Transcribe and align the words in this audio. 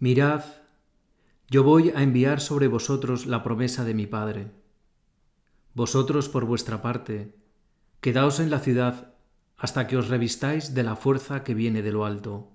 Mirad, 0.00 0.44
yo 1.50 1.62
voy 1.62 1.90
a 1.90 2.02
enviar 2.02 2.40
sobre 2.40 2.68
vosotros 2.68 3.26
la 3.26 3.42
promesa 3.42 3.84
de 3.84 3.92
mi 3.92 4.06
Padre. 4.06 4.50
Vosotros, 5.74 6.30
por 6.30 6.46
vuestra 6.46 6.80
parte, 6.80 7.36
quedaos 8.00 8.40
en 8.40 8.48
la 8.48 8.60
ciudad 8.60 9.12
hasta 9.58 9.86
que 9.86 9.98
os 9.98 10.08
revistáis 10.08 10.72
de 10.72 10.84
la 10.84 10.96
fuerza 10.96 11.44
que 11.44 11.52
viene 11.52 11.82
de 11.82 11.92
lo 11.92 12.06
alto. 12.06 12.48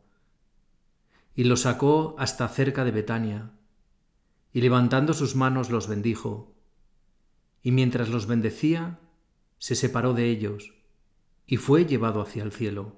Y 1.35 1.43
los 1.43 1.61
sacó 1.61 2.15
hasta 2.17 2.47
cerca 2.47 2.83
de 2.83 2.89
Betania, 2.89 3.51
y 4.51 4.61
levantando 4.61 5.13
sus 5.13 5.35
manos 5.35 5.69
los 5.69 5.87
bendijo. 5.87 6.55
Y 7.61 7.71
mientras 7.71 8.09
los 8.09 8.25
bendecía, 8.25 8.97
se 9.59 9.75
separó 9.75 10.15
de 10.15 10.31
ellos, 10.31 10.73
y 11.45 11.57
fue 11.57 11.85
llevado 11.85 12.21
hacia 12.21 12.41
el 12.41 12.51
cielo. 12.51 12.95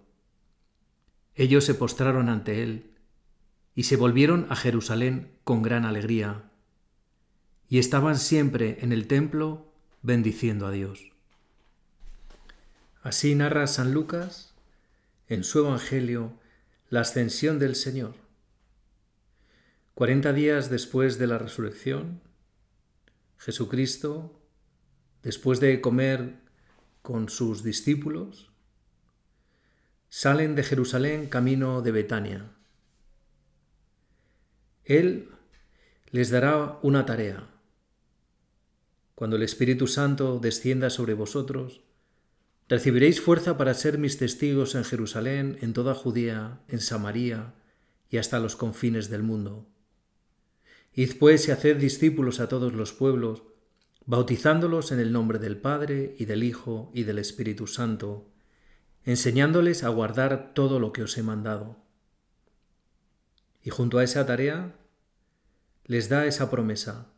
Ellos 1.35 1.65
se 1.65 1.73
postraron 1.73 2.29
ante 2.29 2.63
él, 2.63 2.96
y 3.77 3.83
se 3.83 3.95
volvieron 3.95 4.47
a 4.49 4.55
Jerusalén 4.55 5.37
con 5.43 5.61
gran 5.61 5.85
alegría, 5.85 6.49
y 7.69 7.77
estaban 7.77 8.17
siempre 8.17 8.79
en 8.81 8.91
el 8.91 9.05
templo 9.05 9.71
bendiciendo 10.01 10.65
a 10.65 10.71
Dios. 10.71 11.11
Así 13.03 13.35
narra 13.35 13.67
San 13.67 13.93
Lucas 13.93 14.55
en 15.27 15.43
su 15.43 15.59
Evangelio 15.59 16.33
la 16.89 17.01
ascensión 17.01 17.59
del 17.59 17.75
Señor. 17.75 18.15
Cuarenta 19.93 20.33
días 20.33 20.71
después 20.71 21.19
de 21.19 21.27
la 21.27 21.37
resurrección, 21.37 22.19
Jesucristo, 23.37 24.41
después 25.21 25.59
de 25.59 25.81
comer 25.81 26.39
con 27.03 27.29
sus 27.29 27.61
discípulos, 27.63 28.49
salen 30.09 30.55
de 30.55 30.63
Jerusalén 30.63 31.29
camino 31.29 31.83
de 31.83 31.91
Betania 31.91 32.56
él 34.87 35.29
les 36.11 36.29
dará 36.29 36.79
una 36.81 37.05
tarea. 37.05 37.49
Cuando 39.15 39.35
el 39.35 39.43
Espíritu 39.43 39.87
Santo 39.87 40.39
descienda 40.39 40.89
sobre 40.89 41.13
vosotros, 41.13 41.81
recibiréis 42.69 43.19
fuerza 43.19 43.57
para 43.57 43.73
ser 43.73 43.97
mis 43.97 44.17
testigos 44.17 44.75
en 44.75 44.85
Jerusalén, 44.85 45.57
en 45.61 45.73
toda 45.73 45.93
Judea, 45.93 46.61
en 46.69 46.79
Samaria 46.79 47.53
y 48.09 48.17
hasta 48.17 48.39
los 48.39 48.55
confines 48.55 49.09
del 49.09 49.23
mundo. 49.23 49.67
Id 50.93 51.17
pues 51.19 51.47
y 51.47 51.51
haced 51.51 51.77
discípulos 51.77 52.39
a 52.39 52.47
todos 52.47 52.73
los 52.73 52.93
pueblos, 52.93 53.43
bautizándolos 54.05 54.93
en 54.93 54.99
el 54.99 55.11
nombre 55.11 55.37
del 55.37 55.57
Padre 55.57 56.15
y 56.17 56.25
del 56.25 56.43
Hijo 56.43 56.91
y 56.93 57.03
del 57.03 57.19
Espíritu 57.19 57.67
Santo, 57.67 58.31
enseñándoles 59.03 59.83
a 59.83 59.89
guardar 59.89 60.53
todo 60.53 60.79
lo 60.79 60.93
que 60.93 61.03
os 61.03 61.17
he 61.17 61.23
mandado 61.23 61.86
y 63.67 63.69
junto 63.69 63.97
a 63.97 64.03
esa 64.05 64.25
tarea 64.25 64.77
les 65.83 66.07
da 66.07 66.25
esa 66.25 66.49
promesa. 66.49 67.11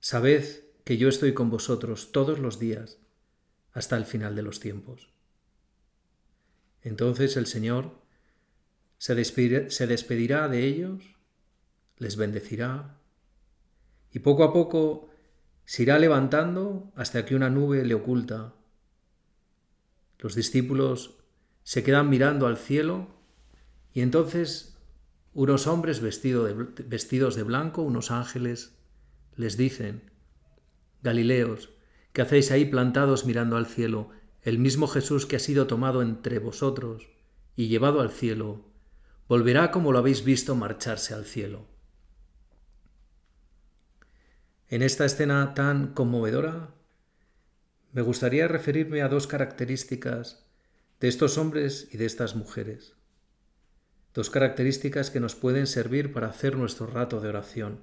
Sabed 0.00 0.44
que 0.84 0.98
yo 0.98 1.08
estoy 1.08 1.32
con 1.32 1.48
vosotros 1.48 2.12
todos 2.12 2.38
los 2.38 2.58
días 2.58 2.98
hasta 3.72 3.96
el 3.96 4.04
final 4.04 4.36
de 4.36 4.42
los 4.42 4.60
tiempos. 4.60 5.08
Entonces 6.82 7.38
el 7.38 7.46
Señor 7.46 8.02
se 8.98 9.14
despedirá, 9.14 10.48
de 10.48 10.66
ellos, 10.66 11.16
les 11.96 12.16
bendecirá 12.18 13.00
y 14.12 14.18
poco 14.18 14.44
a 14.44 14.52
poco 14.52 15.08
se 15.64 15.84
irá 15.84 15.98
levantando 15.98 16.92
hasta 16.96 17.24
que 17.24 17.34
una 17.34 17.48
nube 17.48 17.82
le 17.82 17.94
oculta. 17.94 18.52
Los 20.18 20.34
discípulos 20.34 21.16
se 21.62 21.82
quedan 21.82 22.10
mirando 22.10 22.46
al 22.46 22.58
cielo 22.58 23.08
y 23.94 24.02
entonces 24.02 24.75
unos 25.36 25.66
hombres 25.66 26.00
vestidos 26.00 27.36
de 27.36 27.42
blanco, 27.42 27.82
unos 27.82 28.10
ángeles, 28.10 28.78
les 29.34 29.58
dicen, 29.58 30.10
Galileos, 31.02 31.74
¿qué 32.14 32.22
hacéis 32.22 32.50
ahí 32.50 32.64
plantados 32.64 33.26
mirando 33.26 33.58
al 33.58 33.66
cielo? 33.66 34.08
El 34.40 34.58
mismo 34.58 34.86
Jesús 34.86 35.26
que 35.26 35.36
ha 35.36 35.38
sido 35.38 35.66
tomado 35.66 36.00
entre 36.00 36.38
vosotros 36.38 37.10
y 37.54 37.68
llevado 37.68 38.00
al 38.00 38.12
cielo, 38.12 38.64
volverá 39.28 39.70
como 39.70 39.92
lo 39.92 39.98
habéis 39.98 40.24
visto 40.24 40.54
marcharse 40.54 41.12
al 41.12 41.26
cielo. 41.26 41.66
En 44.68 44.80
esta 44.80 45.04
escena 45.04 45.52
tan 45.52 45.88
conmovedora, 45.92 46.72
me 47.92 48.00
gustaría 48.00 48.48
referirme 48.48 49.02
a 49.02 49.08
dos 49.08 49.26
características 49.26 50.46
de 50.98 51.08
estos 51.08 51.36
hombres 51.36 51.90
y 51.92 51.98
de 51.98 52.06
estas 52.06 52.36
mujeres 52.36 52.95
dos 54.16 54.30
características 54.30 55.10
que 55.10 55.20
nos 55.20 55.34
pueden 55.34 55.66
servir 55.66 56.10
para 56.10 56.28
hacer 56.28 56.56
nuestro 56.56 56.86
rato 56.86 57.20
de 57.20 57.28
oración. 57.28 57.80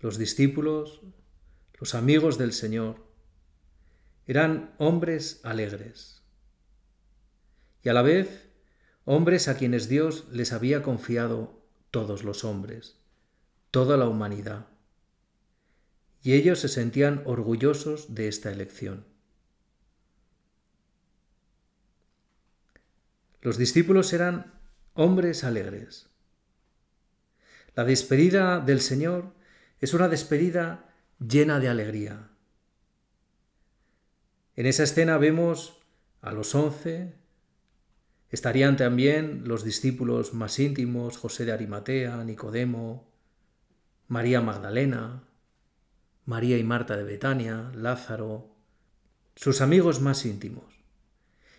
Los 0.00 0.16
discípulos, 0.16 1.02
los 1.78 1.94
amigos 1.94 2.38
del 2.38 2.54
Señor, 2.54 3.06
eran 4.26 4.74
hombres 4.78 5.40
alegres 5.44 6.22
y 7.82 7.90
a 7.90 7.92
la 7.92 8.00
vez 8.00 8.48
hombres 9.04 9.46
a 9.48 9.58
quienes 9.58 9.90
Dios 9.90 10.24
les 10.32 10.54
había 10.54 10.82
confiado 10.82 11.60
todos 11.90 12.24
los 12.24 12.44
hombres, 12.44 12.96
toda 13.70 13.98
la 13.98 14.08
humanidad. 14.08 14.68
Y 16.22 16.32
ellos 16.32 16.60
se 16.60 16.68
sentían 16.68 17.22
orgullosos 17.26 18.14
de 18.14 18.28
esta 18.28 18.50
elección. 18.50 19.11
Los 23.42 23.58
discípulos 23.58 24.12
eran 24.12 24.54
hombres 24.94 25.42
alegres. 25.42 26.08
La 27.74 27.84
despedida 27.84 28.60
del 28.60 28.80
Señor 28.80 29.34
es 29.80 29.94
una 29.94 30.08
despedida 30.08 30.94
llena 31.18 31.58
de 31.58 31.68
alegría. 31.68 32.30
En 34.54 34.66
esa 34.66 34.84
escena 34.84 35.18
vemos 35.18 35.80
a 36.20 36.32
los 36.32 36.54
once, 36.54 37.14
estarían 38.30 38.76
también 38.76 39.42
los 39.44 39.64
discípulos 39.64 40.34
más 40.34 40.60
íntimos, 40.60 41.16
José 41.16 41.44
de 41.44 41.52
Arimatea, 41.52 42.22
Nicodemo, 42.22 43.10
María 44.06 44.40
Magdalena, 44.40 45.24
María 46.26 46.58
y 46.58 46.62
Marta 46.62 46.96
de 46.96 47.02
Betania, 47.02 47.72
Lázaro, 47.74 48.54
sus 49.34 49.60
amigos 49.60 50.00
más 50.00 50.24
íntimos. 50.26 50.81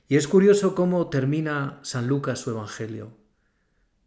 Y 0.07 0.17
es 0.17 0.27
curioso 0.27 0.75
cómo 0.75 1.09
termina 1.09 1.79
San 1.83 2.07
Lucas 2.07 2.39
su 2.39 2.51
Evangelio. 2.51 3.17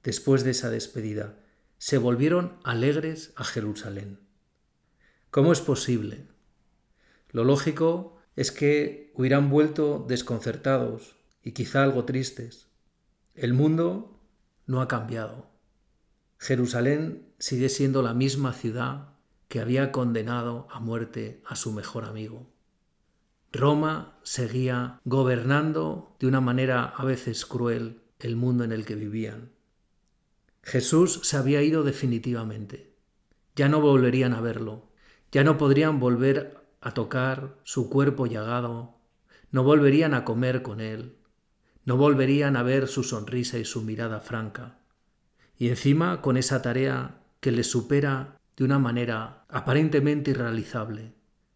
Después 0.03 0.45
de 0.45 0.51
esa 0.53 0.71
despedida, 0.71 1.39
se 1.79 1.99
volvieron 1.99 2.59
alegres 2.65 3.33
a 3.37 3.45
Jerusalén. 3.45 4.21
¿Cómo 5.31 5.53
es 5.53 5.61
posible? 5.61 6.29
Lo 7.31 7.45
lógico 7.45 8.19
es 8.37 8.53
que 8.53 9.13
hubieran 9.15 9.51
vuelto 9.51 10.05
desconcertados 10.09 11.17
y 11.43 11.53
quizá 11.53 11.83
algo 11.83 12.05
tristes. 12.05 12.69
El 13.35 13.55
mundo 13.55 14.21
no 14.67 14.81
ha 14.81 14.89
cambiado. 14.89 15.51
Jerusalén 16.39 17.33
sigue 17.39 17.69
siendo 17.69 18.03
la 18.03 18.15
misma 18.15 18.53
ciudad 18.53 19.15
que 19.49 19.61
había 19.61 19.93
condenado 19.93 20.69
a 20.71 20.81
muerte 20.81 21.43
a 21.47 21.57
su 21.57 21.73
mejor 21.73 22.05
amigo. 22.05 22.53
Roma 23.57 24.19
seguía 24.23 25.01
gobernando 25.05 26.17
de 26.21 26.27
una 26.27 26.41
manera 26.41 26.85
a 26.85 27.05
veces 27.05 27.47
cruel 27.47 28.03
el 28.19 28.37
mundo 28.37 28.65
en 28.65 28.73
el 28.73 28.85
que 28.85 28.95
vivían. 28.95 29.53
Jesús 30.63 31.21
se 31.23 31.37
había 31.37 31.63
ido 31.63 31.83
definitivamente. 31.83 32.95
Ya 33.55 33.69
no 33.69 33.81
volverían 33.81 34.35
a 34.35 34.41
verlo, 34.41 34.91
ya 35.33 35.45
no 35.45 35.59
podrían 35.59 36.01
volver 36.01 36.59
a 36.81 36.93
tocar 36.93 37.59
su 37.63 37.89
cuerpo 37.89 38.27
llagado, 38.27 38.99
no 39.51 39.63
volverían 39.65 40.13
a 40.15 40.25
comer 40.25 40.63
con 40.63 40.81
él, 40.81 41.17
no 41.85 41.97
volverían 41.97 42.57
a 42.57 42.63
ver 42.63 42.89
su 42.89 43.03
sonrisa 43.05 43.59
y 43.59 43.65
su 43.65 43.83
mirada 43.83 44.21
franca. 44.21 44.81
Y 45.57 45.69
encima 45.69 46.21
con 46.21 46.37
esa 46.37 46.63
tarea 46.63 47.23
que 47.41 47.53
les 47.53 47.71
supera 47.71 48.37
de 48.57 48.65
una 48.65 48.79
manera 48.79 49.47
aparentemente 49.49 50.33
irrealizable. 50.33 51.15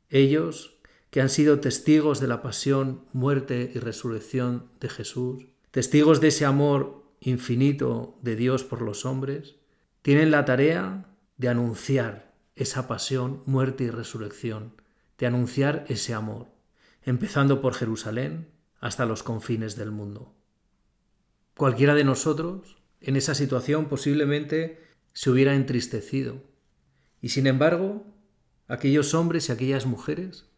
Ellos 0.08 0.79
que 1.10 1.20
han 1.20 1.28
sido 1.28 1.60
testigos 1.60 2.20
de 2.20 2.28
la 2.28 2.40
pasión, 2.40 3.04
muerte 3.12 3.70
y 3.74 3.78
resurrección 3.78 4.70
de 4.80 4.88
Jesús, 4.88 5.46
testigos 5.70 6.20
de 6.20 6.28
ese 6.28 6.44
amor 6.44 7.04
infinito 7.20 8.18
de 8.22 8.36
Dios 8.36 8.64
por 8.64 8.80
los 8.80 9.04
hombres, 9.04 9.56
tienen 10.02 10.30
la 10.30 10.44
tarea 10.44 11.06
de 11.36 11.48
anunciar 11.48 12.32
esa 12.54 12.86
pasión, 12.86 13.42
muerte 13.46 13.84
y 13.84 13.90
resurrección, 13.90 14.80
de 15.18 15.26
anunciar 15.26 15.84
ese 15.88 16.14
amor, 16.14 16.48
empezando 17.02 17.60
por 17.60 17.74
Jerusalén 17.74 18.48
hasta 18.80 19.04
los 19.04 19.22
confines 19.22 19.76
del 19.76 19.90
mundo. 19.90 20.34
Cualquiera 21.56 21.94
de 21.94 22.04
nosotros, 22.04 22.78
en 23.00 23.16
esa 23.16 23.34
situación, 23.34 23.86
posiblemente 23.88 24.82
se 25.12 25.30
hubiera 25.30 25.54
entristecido. 25.54 26.42
Y 27.20 27.30
sin 27.30 27.46
embargo, 27.46 28.06
aquellos 28.68 29.12
hombres 29.14 29.48
y 29.48 29.52
aquellas 29.52 29.84
mujeres 29.84 30.49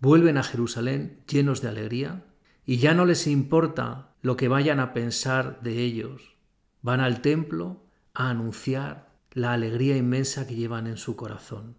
vuelven 0.00 0.38
a 0.38 0.42
Jerusalén 0.42 1.22
llenos 1.28 1.62
de 1.62 1.68
alegría 1.68 2.24
y 2.64 2.78
ya 2.78 2.94
no 2.94 3.04
les 3.04 3.26
importa 3.26 4.14
lo 4.22 4.36
que 4.36 4.48
vayan 4.48 4.80
a 4.80 4.92
pensar 4.92 5.60
de 5.62 5.82
ellos. 5.82 6.36
Van 6.82 7.00
al 7.00 7.22
templo 7.22 7.84
a 8.12 8.30
anunciar 8.30 9.14
la 9.32 9.52
alegría 9.52 9.96
inmensa 9.96 10.46
que 10.46 10.54
llevan 10.54 10.86
en 10.86 10.96
su 10.96 11.14
corazón. 11.16 11.76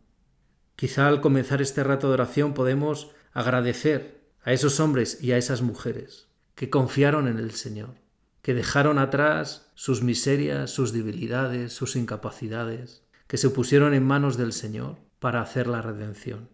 Quizá 0.75 1.07
al 1.07 1.21
comenzar 1.21 1.61
este 1.61 1.83
rato 1.83 2.07
de 2.07 2.13
oración 2.13 2.53
podemos 2.53 3.11
agradecer 3.33 4.31
a 4.43 4.53
esos 4.53 4.79
hombres 4.79 5.21
y 5.21 5.31
a 5.31 5.37
esas 5.37 5.61
mujeres 5.61 6.27
que 6.55 6.69
confiaron 6.69 7.27
en 7.27 7.37
el 7.37 7.51
Señor, 7.51 7.95
que 8.41 8.53
dejaron 8.53 8.97
atrás 8.97 9.71
sus 9.75 10.01
miserias, 10.01 10.71
sus 10.71 10.93
debilidades, 10.93 11.73
sus 11.73 11.95
incapacidades, 11.95 13.03
que 13.27 13.37
se 13.37 13.49
pusieron 13.49 13.93
en 13.93 14.05
manos 14.05 14.37
del 14.37 14.53
Señor 14.53 14.97
para 15.19 15.41
hacer 15.41 15.67
la 15.67 15.81
redención. 15.81 16.49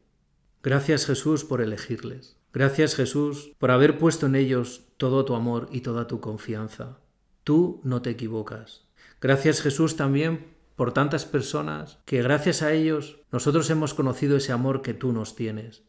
Gracias 0.64 1.06
Jesús 1.06 1.44
por 1.44 1.60
elegirles. 1.60 2.38
Gracias 2.54 2.96
Jesús 2.96 3.52
por 3.58 3.70
haber 3.70 3.98
puesto 3.98 4.28
en 4.28 4.36
ellos 4.36 4.86
todo 4.96 5.26
tu 5.26 5.36
amor 5.36 5.68
y 5.74 5.82
toda 5.82 6.08
tu 6.08 6.22
confianza. 6.22 7.00
Tú 7.44 7.82
no 7.84 8.02
te 8.02 8.12
equivocas. 8.12 8.86
Gracias 9.20 9.62
Jesús 9.62 9.98
también 9.98 10.54
por 10.78 10.94
tantas 10.94 11.26
personas 11.26 12.00
que 12.06 12.22
gracias 12.22 12.62
a 12.62 12.72
ellos 12.72 13.18
nosotros 13.30 13.70
hemos 13.72 13.94
conocido 13.94 14.38
ese 14.38 14.54
amor 14.54 14.82
que 14.82 14.94
tú 14.94 15.12
nos 15.12 15.36
tienes. 15.36 15.84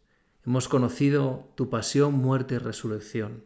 Hemos 0.44 0.67
conocido 0.67 1.53
tu 1.55 1.71
pasión, 1.71 2.15
muerte 2.15 2.56
y 2.56 2.59
resurrección. 2.59 3.44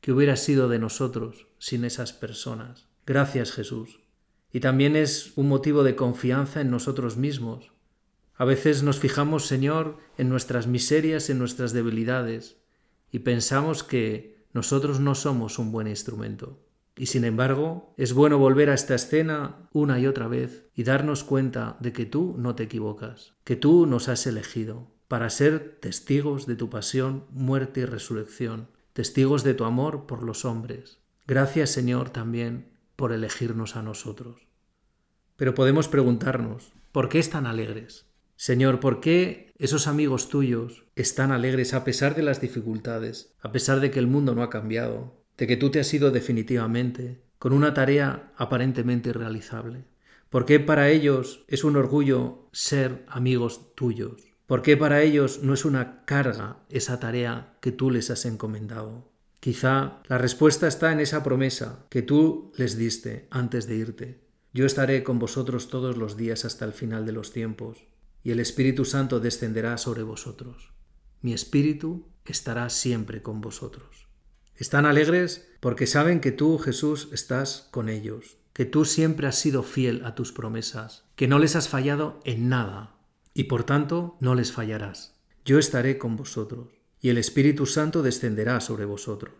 ¿Qué 0.00 0.10
hubiera 0.10 0.34
sido 0.34 0.68
de 0.68 0.80
nosotros 0.80 1.46
sin 1.58 1.84
esas 1.84 2.12
personas? 2.12 2.88
Gracias 3.06 3.52
Jesús. 3.52 4.00
Y 4.52 4.58
también 4.58 4.96
es 4.96 5.34
un 5.36 5.48
motivo 5.48 5.84
de 5.84 5.94
confianza 5.94 6.60
en 6.60 6.72
nosotros 6.72 7.16
mismos, 7.16 7.73
a 8.36 8.44
veces 8.44 8.82
nos 8.82 8.98
fijamos, 8.98 9.46
Señor, 9.46 9.98
en 10.18 10.28
nuestras 10.28 10.66
miserias, 10.66 11.30
en 11.30 11.38
nuestras 11.38 11.72
debilidades, 11.72 12.56
y 13.12 13.20
pensamos 13.20 13.84
que 13.84 14.46
nosotros 14.52 15.00
no 15.00 15.14
somos 15.14 15.58
un 15.58 15.70
buen 15.70 15.86
instrumento. 15.86 16.60
Y 16.96 17.06
sin 17.06 17.24
embargo, 17.24 17.94
es 17.96 18.12
bueno 18.12 18.38
volver 18.38 18.70
a 18.70 18.74
esta 18.74 18.94
escena 18.94 19.68
una 19.72 19.98
y 19.98 20.06
otra 20.06 20.28
vez 20.28 20.68
y 20.74 20.84
darnos 20.84 21.24
cuenta 21.24 21.76
de 21.80 21.92
que 21.92 22.06
tú 22.06 22.36
no 22.38 22.54
te 22.54 22.64
equivocas, 22.64 23.34
que 23.44 23.56
tú 23.56 23.86
nos 23.86 24.08
has 24.08 24.26
elegido 24.26 24.92
para 25.08 25.30
ser 25.30 25.78
testigos 25.80 26.46
de 26.46 26.56
tu 26.56 26.70
pasión, 26.70 27.26
muerte 27.30 27.80
y 27.80 27.84
resurrección, 27.84 28.68
testigos 28.92 29.44
de 29.44 29.54
tu 29.54 29.64
amor 29.64 30.06
por 30.06 30.22
los 30.22 30.44
hombres. 30.44 31.00
Gracias, 31.26 31.70
Señor, 31.70 32.10
también 32.10 32.72
por 32.96 33.12
elegirnos 33.12 33.76
a 33.76 33.82
nosotros. 33.82 34.48
Pero 35.36 35.54
podemos 35.54 35.88
preguntarnos, 35.88 36.72
¿por 36.92 37.08
qué 37.08 37.18
están 37.18 37.46
alegres? 37.46 38.06
Señor, 38.36 38.80
¿por 38.80 39.00
qué 39.00 39.52
esos 39.58 39.86
amigos 39.86 40.28
tuyos 40.28 40.84
están 40.96 41.30
alegres 41.30 41.72
a 41.72 41.84
pesar 41.84 42.16
de 42.16 42.22
las 42.22 42.40
dificultades, 42.40 43.32
a 43.40 43.52
pesar 43.52 43.78
de 43.78 43.92
que 43.92 44.00
el 44.00 44.08
mundo 44.08 44.34
no 44.34 44.42
ha 44.42 44.50
cambiado, 44.50 45.22
de 45.38 45.46
que 45.46 45.56
tú 45.56 45.70
te 45.70 45.78
has 45.78 45.94
ido 45.94 46.10
definitivamente, 46.10 47.22
con 47.38 47.52
una 47.52 47.74
tarea 47.74 48.32
aparentemente 48.36 49.10
irrealizable? 49.10 49.84
¿Por 50.30 50.46
qué 50.46 50.58
para 50.58 50.90
ellos 50.90 51.44
es 51.46 51.62
un 51.62 51.76
orgullo 51.76 52.48
ser 52.52 53.04
amigos 53.08 53.74
tuyos? 53.76 54.22
¿Por 54.46 54.62
qué 54.62 54.76
para 54.76 55.02
ellos 55.02 55.40
no 55.42 55.54
es 55.54 55.64
una 55.64 56.04
carga 56.04 56.58
esa 56.68 56.98
tarea 56.98 57.56
que 57.60 57.70
tú 57.70 57.92
les 57.92 58.10
has 58.10 58.24
encomendado? 58.24 59.12
Quizá 59.38 60.02
la 60.08 60.18
respuesta 60.18 60.66
está 60.66 60.90
en 60.90 60.98
esa 60.98 61.22
promesa 61.22 61.86
que 61.88 62.02
tú 62.02 62.52
les 62.56 62.76
diste 62.76 63.28
antes 63.30 63.68
de 63.68 63.76
irte. 63.76 64.20
Yo 64.52 64.66
estaré 64.66 65.04
con 65.04 65.18
vosotros 65.20 65.68
todos 65.68 65.96
los 65.96 66.16
días 66.16 66.44
hasta 66.44 66.64
el 66.64 66.72
final 66.72 67.06
de 67.06 67.12
los 67.12 67.32
tiempos 67.32 67.84
y 68.24 68.30
el 68.30 68.40
Espíritu 68.40 68.84
Santo 68.84 69.20
descenderá 69.20 69.78
sobre 69.78 70.02
vosotros. 70.02 70.72
Mi 71.20 71.34
Espíritu 71.34 72.08
estará 72.24 72.70
siempre 72.70 73.22
con 73.22 73.40
vosotros. 73.40 74.08
Están 74.56 74.86
alegres 74.86 75.46
porque 75.60 75.86
saben 75.86 76.20
que 76.20 76.32
tú, 76.32 76.58
Jesús, 76.58 77.08
estás 77.12 77.68
con 77.70 77.88
ellos, 77.88 78.38
que 78.54 78.64
tú 78.64 78.84
siempre 78.84 79.26
has 79.26 79.36
sido 79.36 79.62
fiel 79.62 80.04
a 80.04 80.14
tus 80.14 80.32
promesas, 80.32 81.04
que 81.16 81.28
no 81.28 81.38
les 81.38 81.54
has 81.54 81.68
fallado 81.68 82.20
en 82.24 82.48
nada, 82.48 82.96
y 83.34 83.44
por 83.44 83.64
tanto 83.64 84.16
no 84.20 84.34
les 84.34 84.52
fallarás. 84.52 85.16
Yo 85.44 85.58
estaré 85.58 85.98
con 85.98 86.16
vosotros, 86.16 86.68
y 87.00 87.10
el 87.10 87.18
Espíritu 87.18 87.66
Santo 87.66 88.02
descenderá 88.02 88.60
sobre 88.60 88.86
vosotros. 88.86 89.34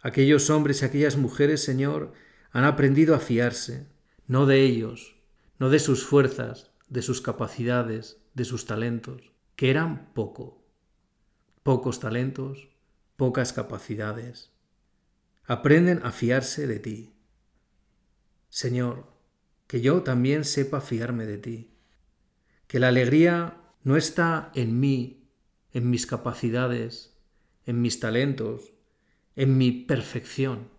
Aquellos 0.00 0.50
hombres 0.50 0.82
y 0.82 0.84
aquellas 0.84 1.16
mujeres, 1.16 1.64
Señor, 1.64 2.12
han 2.52 2.64
aprendido 2.64 3.14
a 3.16 3.20
fiarse, 3.20 3.88
no 4.28 4.46
de 4.46 4.62
ellos, 4.62 5.16
no 5.58 5.70
de 5.70 5.80
sus 5.80 6.04
fuerzas, 6.04 6.70
de 6.88 7.02
sus 7.02 7.20
capacidades, 7.20 8.22
de 8.34 8.44
sus 8.44 8.66
talentos, 8.66 9.32
que 9.56 9.70
eran 9.70 10.12
poco. 10.14 10.64
Pocos 11.62 12.00
talentos, 12.00 12.68
pocas 13.16 13.52
capacidades. 13.52 14.52
Aprenden 15.44 16.00
a 16.04 16.12
fiarse 16.12 16.66
de 16.66 16.78
ti. 16.78 17.14
Señor, 18.48 19.06
que 19.66 19.80
yo 19.80 20.02
también 20.02 20.44
sepa 20.44 20.80
fiarme 20.80 21.26
de 21.26 21.38
ti. 21.38 21.70
Que 22.68 22.78
la 22.78 22.88
alegría 22.88 23.60
no 23.82 23.96
está 23.96 24.50
en 24.54 24.78
mí, 24.78 25.28
en 25.72 25.90
mis 25.90 26.06
capacidades, 26.06 27.16
en 27.64 27.80
mis 27.80 28.00
talentos, 28.00 28.72
en 29.34 29.58
mi 29.58 29.72
perfección. 29.72 30.70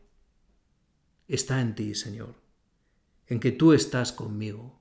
Está 1.27 1.61
en 1.61 1.75
ti, 1.75 1.95
Señor, 1.95 2.35
en 3.27 3.39
que 3.39 3.51
tú 3.51 3.73
estás 3.73 4.13
conmigo 4.13 4.76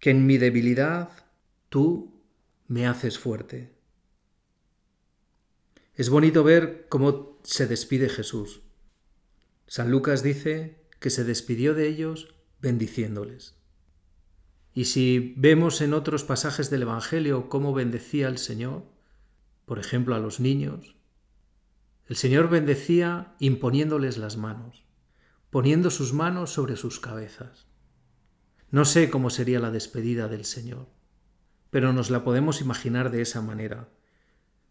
que 0.00 0.10
en 0.10 0.26
mi 0.26 0.38
debilidad 0.38 1.10
tú 1.68 2.20
me 2.66 2.86
haces 2.86 3.18
fuerte. 3.18 3.74
Es 5.94 6.08
bonito 6.08 6.42
ver 6.42 6.86
cómo 6.88 7.38
se 7.42 7.66
despide 7.66 8.08
Jesús. 8.08 8.62
San 9.66 9.90
Lucas 9.90 10.22
dice 10.22 10.80
que 10.98 11.10
se 11.10 11.24
despidió 11.24 11.74
de 11.74 11.86
ellos 11.88 12.34
bendiciéndoles. 12.60 13.56
Y 14.72 14.86
si 14.86 15.34
vemos 15.36 15.80
en 15.80 15.94
otros 15.94 16.24
pasajes 16.24 16.70
del 16.70 16.82
Evangelio 16.82 17.48
cómo 17.48 17.74
bendecía 17.74 18.28
el 18.28 18.38
Señor, 18.38 18.84
por 19.66 19.78
ejemplo 19.78 20.14
a 20.14 20.18
los 20.18 20.40
niños, 20.40 20.96
el 22.06 22.16
Señor 22.16 22.48
bendecía 22.48 23.34
imponiéndoles 23.38 24.16
las 24.16 24.36
manos, 24.36 24.84
poniendo 25.50 25.90
sus 25.90 26.12
manos 26.12 26.50
sobre 26.50 26.76
sus 26.76 26.98
cabezas. 26.98 27.69
No 28.70 28.84
sé 28.84 29.10
cómo 29.10 29.30
sería 29.30 29.58
la 29.58 29.70
despedida 29.70 30.28
del 30.28 30.44
Señor, 30.44 30.86
pero 31.70 31.92
nos 31.92 32.10
la 32.10 32.22
podemos 32.22 32.60
imaginar 32.60 33.10
de 33.10 33.22
esa 33.22 33.42
manera. 33.42 33.88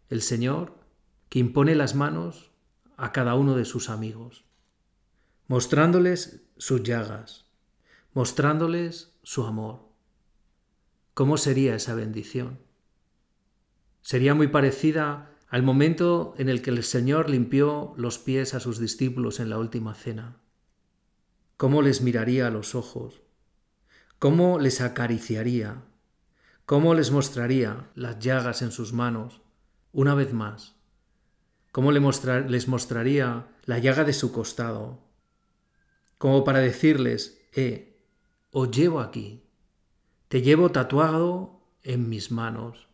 El 0.08 0.22
Señor 0.22 0.74
que 1.28 1.38
impone 1.38 1.74
las 1.74 1.94
manos 1.94 2.50
a 2.96 3.12
cada 3.12 3.34
uno 3.34 3.56
de 3.56 3.64
sus 3.64 3.90
amigos, 3.90 4.44
mostrándoles 5.48 6.42
sus 6.56 6.82
llagas, 6.82 7.46
mostrándoles 8.14 9.14
su 9.22 9.44
amor. 9.44 9.88
¿Cómo 11.14 11.36
sería 11.36 11.74
esa 11.74 11.94
bendición? 11.94 12.58
Sería 14.00 14.34
muy 14.34 14.48
parecida 14.48 15.36
al 15.48 15.62
momento 15.62 16.34
en 16.38 16.48
el 16.48 16.62
que 16.62 16.70
el 16.70 16.82
Señor 16.84 17.28
limpió 17.28 17.92
los 17.96 18.18
pies 18.18 18.54
a 18.54 18.60
sus 18.60 18.78
discípulos 18.78 19.40
en 19.40 19.50
la 19.50 19.58
última 19.58 19.94
cena. 19.94 20.40
¿Cómo 21.56 21.82
les 21.82 22.00
miraría 22.00 22.46
a 22.46 22.50
los 22.50 22.74
ojos? 22.74 23.20
Cómo 24.20 24.58
les 24.58 24.82
acariciaría, 24.82 25.82
cómo 26.66 26.92
les 26.92 27.10
mostraría 27.10 27.88
las 27.94 28.18
llagas 28.18 28.60
en 28.60 28.70
sus 28.70 28.92
manos 28.92 29.40
una 29.92 30.14
vez 30.14 30.34
más, 30.34 30.76
cómo 31.72 31.90
les 31.90 32.68
mostraría 32.68 33.48
la 33.64 33.78
llaga 33.78 34.04
de 34.04 34.12
su 34.12 34.30
costado, 34.30 34.98
como 36.18 36.44
para 36.44 36.58
decirles, 36.58 37.40
eh, 37.54 38.04
os 38.50 38.70
llevo 38.70 39.00
aquí, 39.00 39.42
te 40.28 40.42
llevo 40.42 40.70
tatuado 40.70 41.62
en 41.82 42.10
mis 42.10 42.30
manos, 42.30 42.88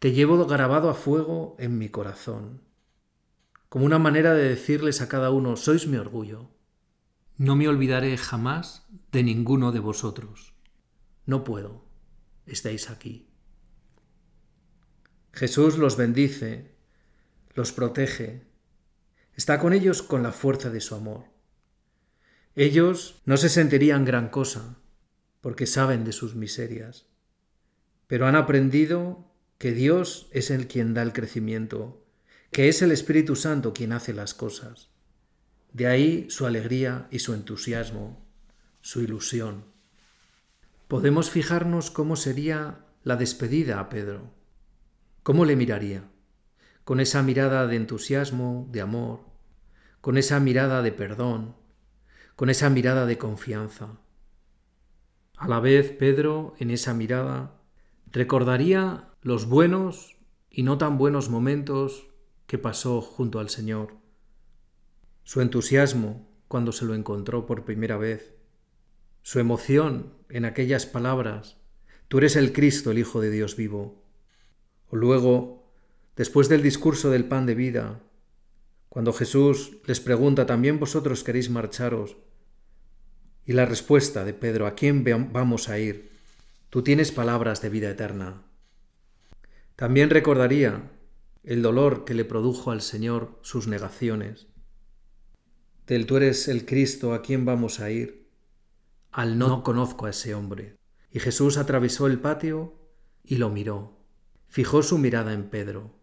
te 0.00 0.12
llevo 0.12 0.44
grabado 0.44 0.90
a 0.90 0.94
fuego 0.94 1.56
en 1.58 1.78
mi 1.78 1.88
corazón, 1.88 2.60
como 3.70 3.86
una 3.86 3.98
manera 3.98 4.34
de 4.34 4.50
decirles 4.50 5.00
a 5.00 5.08
cada 5.08 5.30
uno, 5.30 5.56
sois 5.56 5.86
mi 5.86 5.96
orgullo, 5.96 6.50
no 7.38 7.56
me 7.56 7.68
olvidaré 7.68 8.16
jamás 8.16 8.86
de 9.10 9.22
ninguno 9.22 9.72
de 9.72 9.80
vosotros. 9.80 10.54
No 11.26 11.44
puedo. 11.44 11.84
Estáis 12.46 12.90
aquí. 12.90 13.28
Jesús 15.32 15.78
los 15.78 15.96
bendice, 15.96 16.74
los 17.54 17.72
protege, 17.72 18.52
Está 19.34 19.58
con 19.58 19.72
ellos 19.72 20.02
con 20.02 20.22
la 20.22 20.32
fuerza 20.32 20.70
de 20.70 20.80
su 20.80 20.94
amor. 20.94 21.24
Ellos 22.54 23.22
no 23.24 23.38
se 23.38 23.48
sentirían 23.48 24.04
gran 24.04 24.28
cosa, 24.28 24.78
porque 25.40 25.66
saben 25.66 26.04
de 26.04 26.12
sus 26.12 26.34
miserias, 26.34 27.06
pero 28.06 28.26
han 28.26 28.36
aprendido 28.36 29.32
que 29.56 29.72
Dios 29.72 30.28
es 30.32 30.50
el 30.50 30.68
quien 30.68 30.92
da 30.92 31.02
el 31.02 31.14
crecimiento, 31.14 32.04
que 32.50 32.68
es 32.68 32.82
el 32.82 32.92
Espíritu 32.92 33.36
Santo 33.36 33.72
quien 33.72 33.92
hace 33.92 34.12
las 34.12 34.34
cosas. 34.34 34.90
De 35.72 35.86
ahí 35.86 36.26
su 36.28 36.44
alegría 36.44 37.08
y 37.10 37.20
su 37.20 37.32
entusiasmo, 37.32 38.22
su 38.82 39.00
ilusión. 39.00 39.64
Podemos 40.86 41.30
fijarnos 41.30 41.90
cómo 41.90 42.16
sería 42.16 42.84
la 43.04 43.16
despedida 43.16 43.80
a 43.80 43.88
Pedro. 43.88 44.30
¿Cómo 45.22 45.46
le 45.46 45.56
miraría? 45.56 46.10
Con 46.84 47.00
esa 47.00 47.22
mirada 47.22 47.66
de 47.66 47.76
entusiasmo, 47.76 48.68
de 48.70 48.82
amor, 48.82 49.20
con 50.02 50.18
esa 50.18 50.40
mirada 50.40 50.82
de 50.82 50.92
perdón, 50.92 51.56
con 52.36 52.50
esa 52.50 52.68
mirada 52.68 53.06
de 53.06 53.16
confianza. 53.16 54.00
A 55.36 55.48
la 55.48 55.60
vez, 55.60 55.90
Pedro, 55.92 56.54
en 56.58 56.70
esa 56.70 56.92
mirada, 56.92 57.62
recordaría 58.10 59.08
los 59.22 59.46
buenos 59.46 60.16
y 60.50 60.64
no 60.64 60.76
tan 60.76 60.98
buenos 60.98 61.30
momentos 61.30 62.08
que 62.46 62.58
pasó 62.58 63.00
junto 63.00 63.40
al 63.40 63.48
Señor, 63.48 64.01
su 65.24 65.40
entusiasmo 65.40 66.28
cuando 66.48 66.72
se 66.72 66.84
lo 66.84 66.94
encontró 66.94 67.46
por 67.46 67.64
primera 67.64 67.96
vez, 67.96 68.34
su 69.22 69.38
emoción 69.38 70.14
en 70.28 70.44
aquellas 70.44 70.86
palabras, 70.86 71.62
Tú 72.12 72.18
eres 72.18 72.36
el 72.36 72.52
Cristo, 72.52 72.90
el 72.90 72.98
Hijo 72.98 73.22
de 73.22 73.30
Dios 73.30 73.56
vivo. 73.56 74.04
O 74.90 74.96
luego, 74.96 75.72
después 76.14 76.50
del 76.50 76.62
discurso 76.62 77.08
del 77.08 77.24
pan 77.24 77.46
de 77.46 77.54
vida, 77.54 78.02
cuando 78.90 79.14
Jesús 79.14 79.78
les 79.86 79.98
pregunta, 80.00 80.44
¿también 80.44 80.78
vosotros 80.78 81.24
queréis 81.24 81.48
marcharos? 81.48 82.18
Y 83.46 83.54
la 83.54 83.64
respuesta 83.64 84.26
de 84.26 84.34
Pedro, 84.34 84.66
¿a 84.66 84.74
quién 84.74 85.04
vamos 85.32 85.70
a 85.70 85.78
ir? 85.78 86.12
Tú 86.68 86.82
tienes 86.82 87.12
palabras 87.12 87.62
de 87.62 87.70
vida 87.70 87.88
eterna. 87.88 88.42
También 89.74 90.10
recordaría 90.10 90.90
el 91.44 91.62
dolor 91.62 92.04
que 92.04 92.12
le 92.12 92.26
produjo 92.26 92.72
al 92.72 92.82
Señor 92.82 93.38
sus 93.40 93.68
negaciones. 93.68 94.48
Tú 96.06 96.16
eres 96.16 96.48
el 96.48 96.64
Cristo, 96.64 97.12
¿a 97.12 97.20
quién 97.20 97.44
vamos 97.44 97.78
a 97.78 97.90
ir? 97.90 98.26
Al 99.10 99.38
no 99.38 99.62
conozco 99.62 100.06
a 100.06 100.10
ese 100.10 100.34
hombre. 100.34 100.78
Y 101.10 101.20
Jesús 101.20 101.58
atravesó 101.58 102.06
el 102.06 102.18
patio 102.18 102.78
y 103.22 103.36
lo 103.36 103.50
miró. 103.50 103.98
Fijó 104.48 104.82
su 104.82 104.96
mirada 104.96 105.34
en 105.34 105.50
Pedro. 105.50 105.94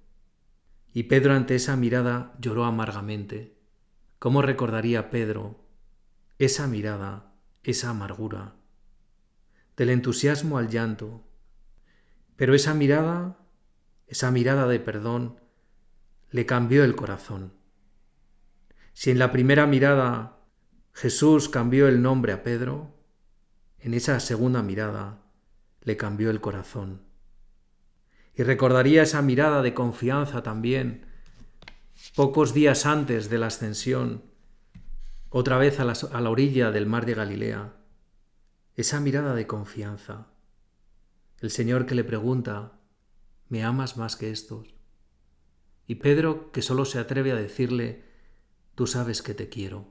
Y 0.93 1.03
Pedro 1.03 1.33
ante 1.33 1.55
esa 1.55 1.75
mirada 1.75 2.35
lloró 2.39 2.65
amargamente. 2.65 3.57
¿Cómo 4.19 4.43
recordaría 4.43 5.09
Pedro 5.09 5.65
esa 6.37 6.67
mirada, 6.67 7.33
esa 7.63 7.89
amargura? 7.89 8.55
Del 9.75 9.89
entusiasmo 9.89 10.59
al 10.59 10.69
llanto. 10.69 11.23
Pero 12.35 12.53
esa 12.53 12.75
mirada, 12.75 13.39
esa 14.07 14.29
mirada 14.29 14.67
de 14.67 14.79
perdón, 14.79 15.39
le 16.29 16.45
cambió 16.45 16.83
el 16.83 16.95
corazón. 16.95 17.58
Si 18.99 19.11
en 19.11 19.17
la 19.17 19.31
primera 19.31 19.65
mirada 19.65 20.39
Jesús 20.91 21.47
cambió 21.47 21.87
el 21.87 22.01
nombre 22.01 22.33
a 22.33 22.43
Pedro, 22.43 22.97
en 23.77 23.93
esa 23.93 24.19
segunda 24.19 24.61
mirada 24.61 25.23
le 25.83 25.95
cambió 25.95 26.29
el 26.29 26.41
corazón. 26.41 27.03
Y 28.35 28.43
recordaría 28.43 29.03
esa 29.03 29.21
mirada 29.21 29.61
de 29.61 29.73
confianza 29.73 30.43
también, 30.43 31.05
pocos 32.13 32.53
días 32.53 32.85
antes 32.85 33.29
de 33.29 33.37
la 33.37 33.47
ascensión, 33.47 34.25
otra 35.29 35.57
vez 35.57 35.79
a 35.79 35.85
la, 35.85 36.29
orilla 36.29 36.69
del 36.71 36.85
mar 36.85 37.05
de 37.05 37.13
Galilea. 37.13 37.77
Esa 38.75 38.99
mirada 38.99 39.33
de 39.33 39.47
confianza. 39.47 40.27
El 41.39 41.51
Señor 41.51 41.85
que 41.85 41.95
le 41.95 42.03
pregunta, 42.03 42.81
¿me 43.47 43.63
amas 43.63 43.95
más 43.95 44.17
que 44.17 44.29
estos? 44.29 44.75
Y 45.87 45.95
Pedro 45.95 46.51
que 46.51 46.61
solo 46.61 46.83
se 46.83 46.99
atreve 46.99 47.31
a 47.31 47.35
decirle, 47.35 48.08
tú 48.79 48.87
sabes 48.87 49.21
que 49.21 49.33
te 49.33 49.49
quiero. 49.49 49.87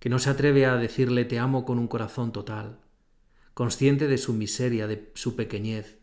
Que 0.00 0.08
no 0.08 0.18
se 0.18 0.28
atreve 0.28 0.66
a 0.66 0.74
decirle, 0.74 1.24
te 1.24 1.38
amo 1.38 1.64
con 1.64 1.78
un 1.78 1.86
corazón 1.86 2.32
total 2.32 2.80
consciente 3.54 4.08
de 4.08 4.18
su 4.18 4.32
miseria, 4.32 4.88
de 4.88 5.12
su 5.14 5.36
pequeñez. 5.36 6.00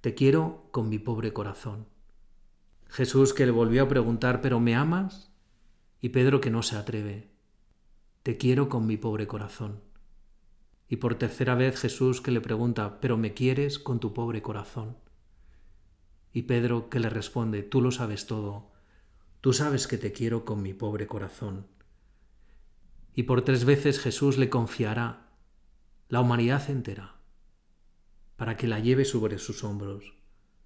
Te 0.00 0.14
quiero 0.14 0.68
con 0.70 0.88
mi 0.88 1.00
pobre 1.00 1.32
corazón. 1.32 1.88
Jesús 2.88 3.34
que 3.34 3.46
le 3.46 3.50
volvió 3.50 3.82
a 3.82 3.88
preguntar, 3.88 4.40
¿pero 4.40 4.60
me 4.60 4.76
amas? 4.76 5.32
Y 6.00 6.10
Pedro 6.10 6.40
que 6.40 6.52
no 6.52 6.62
se 6.62 6.76
atreve. 6.76 7.32
Te 8.22 8.36
quiero 8.36 8.68
con 8.68 8.86
mi 8.86 8.96
pobre 8.96 9.26
corazón. 9.26 9.80
Y 10.88 10.98
por 10.98 11.16
tercera 11.16 11.56
vez 11.56 11.80
Jesús 11.80 12.20
que 12.20 12.30
le 12.30 12.40
pregunta, 12.40 13.00
¿pero 13.00 13.16
me 13.16 13.34
quieres 13.34 13.80
con 13.80 13.98
tu 13.98 14.14
pobre 14.14 14.40
corazón? 14.40 14.98
Y 16.32 16.42
Pedro 16.42 16.88
que 16.88 17.00
le 17.00 17.10
responde, 17.10 17.64
tú 17.64 17.80
lo 17.80 17.90
sabes 17.90 18.28
todo, 18.28 18.71
tú 19.42 19.52
sabes 19.52 19.88
que 19.88 19.98
te 19.98 20.12
quiero 20.12 20.44
con 20.44 20.62
mi 20.62 20.72
pobre 20.72 21.08
corazón. 21.08 21.66
Y 23.12 23.24
por 23.24 23.42
tres 23.42 23.64
veces 23.64 23.98
Jesús 23.98 24.38
le 24.38 24.48
confiará 24.48 25.32
la 26.08 26.20
humanidad 26.20 26.70
entera, 26.70 27.16
para 28.36 28.56
que 28.56 28.68
la 28.68 28.78
lleve 28.78 29.04
sobre 29.04 29.38
sus 29.38 29.64
hombros, 29.64 30.14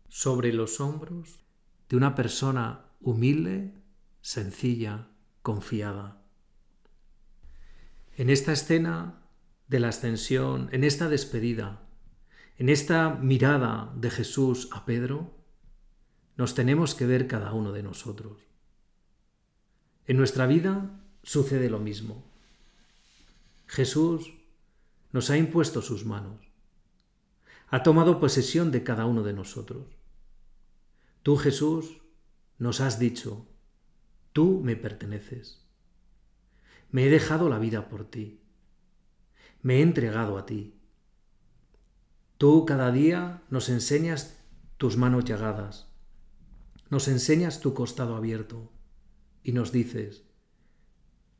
sobre 0.09 0.53
los 0.53 0.79
hombros 0.79 1.47
de 1.89 1.97
una 1.97 2.15
persona 2.15 2.85
humilde, 3.01 3.75
sencilla, 4.21 5.09
confiada. 5.41 6.23
En 8.15 8.29
esta 8.29 8.53
escena 8.53 9.23
de 9.69 9.81
la 9.81 9.89
ascensión, 9.89 10.69
en 10.73 10.85
esta 10.85 11.09
despedida, 11.09 11.89
en 12.59 12.69
esta 12.69 13.15
mirada 13.15 13.91
de 13.97 14.11
Jesús 14.11 14.69
a 14.71 14.85
Pedro, 14.85 15.35
nos 16.37 16.55
tenemos 16.55 16.95
que 16.95 17.07
ver 17.07 17.27
cada 17.27 17.55
uno 17.55 17.73
de 17.73 17.83
nosotros. 17.83 18.47
En 20.07 20.17
nuestra 20.17 20.47
vida 20.47 21.01
sucede 21.25 21.69
lo 21.69 21.81
mismo. 21.81 22.25
Jesús 23.67 24.33
nos 25.11 25.31
ha 25.31 25.37
impuesto 25.37 25.83
sus 25.83 26.05
manos. 26.05 26.53
Ha 27.69 27.83
tomado 27.83 28.21
posesión 28.21 28.71
de 28.71 28.85
cada 28.85 29.07
uno 29.07 29.25
de 29.25 29.33
nosotros. 29.33 29.89
Tú, 31.25 31.37
Jesús, 31.37 32.01
nos 32.59 32.81
has 32.81 33.01
dicho, 33.01 33.49
tú 34.33 34.61
me 34.63 34.77
perteneces. 34.77 35.67
Me 36.93 37.07
he 37.07 37.11
dejado 37.11 37.49
la 37.49 37.59
vida 37.59 37.89
por 37.89 38.09
ti. 38.09 38.41
Me 39.63 39.79
he 39.79 39.83
entregado 39.83 40.39
a 40.39 40.47
ti. 40.47 40.79
Tú 42.39 42.65
cada 42.65 42.93
día 42.93 43.43
nos 43.51 43.69
enseñas 43.69 44.39
tus 44.77 44.97
manos 44.97 45.25
llagadas, 45.25 45.89
nos 46.91 47.09
enseñas 47.09 47.61
tu 47.61 47.73
costado 47.73 48.15
abierto 48.15 48.71
y 49.47 49.53
nos 49.53 49.71
dices 49.71 50.25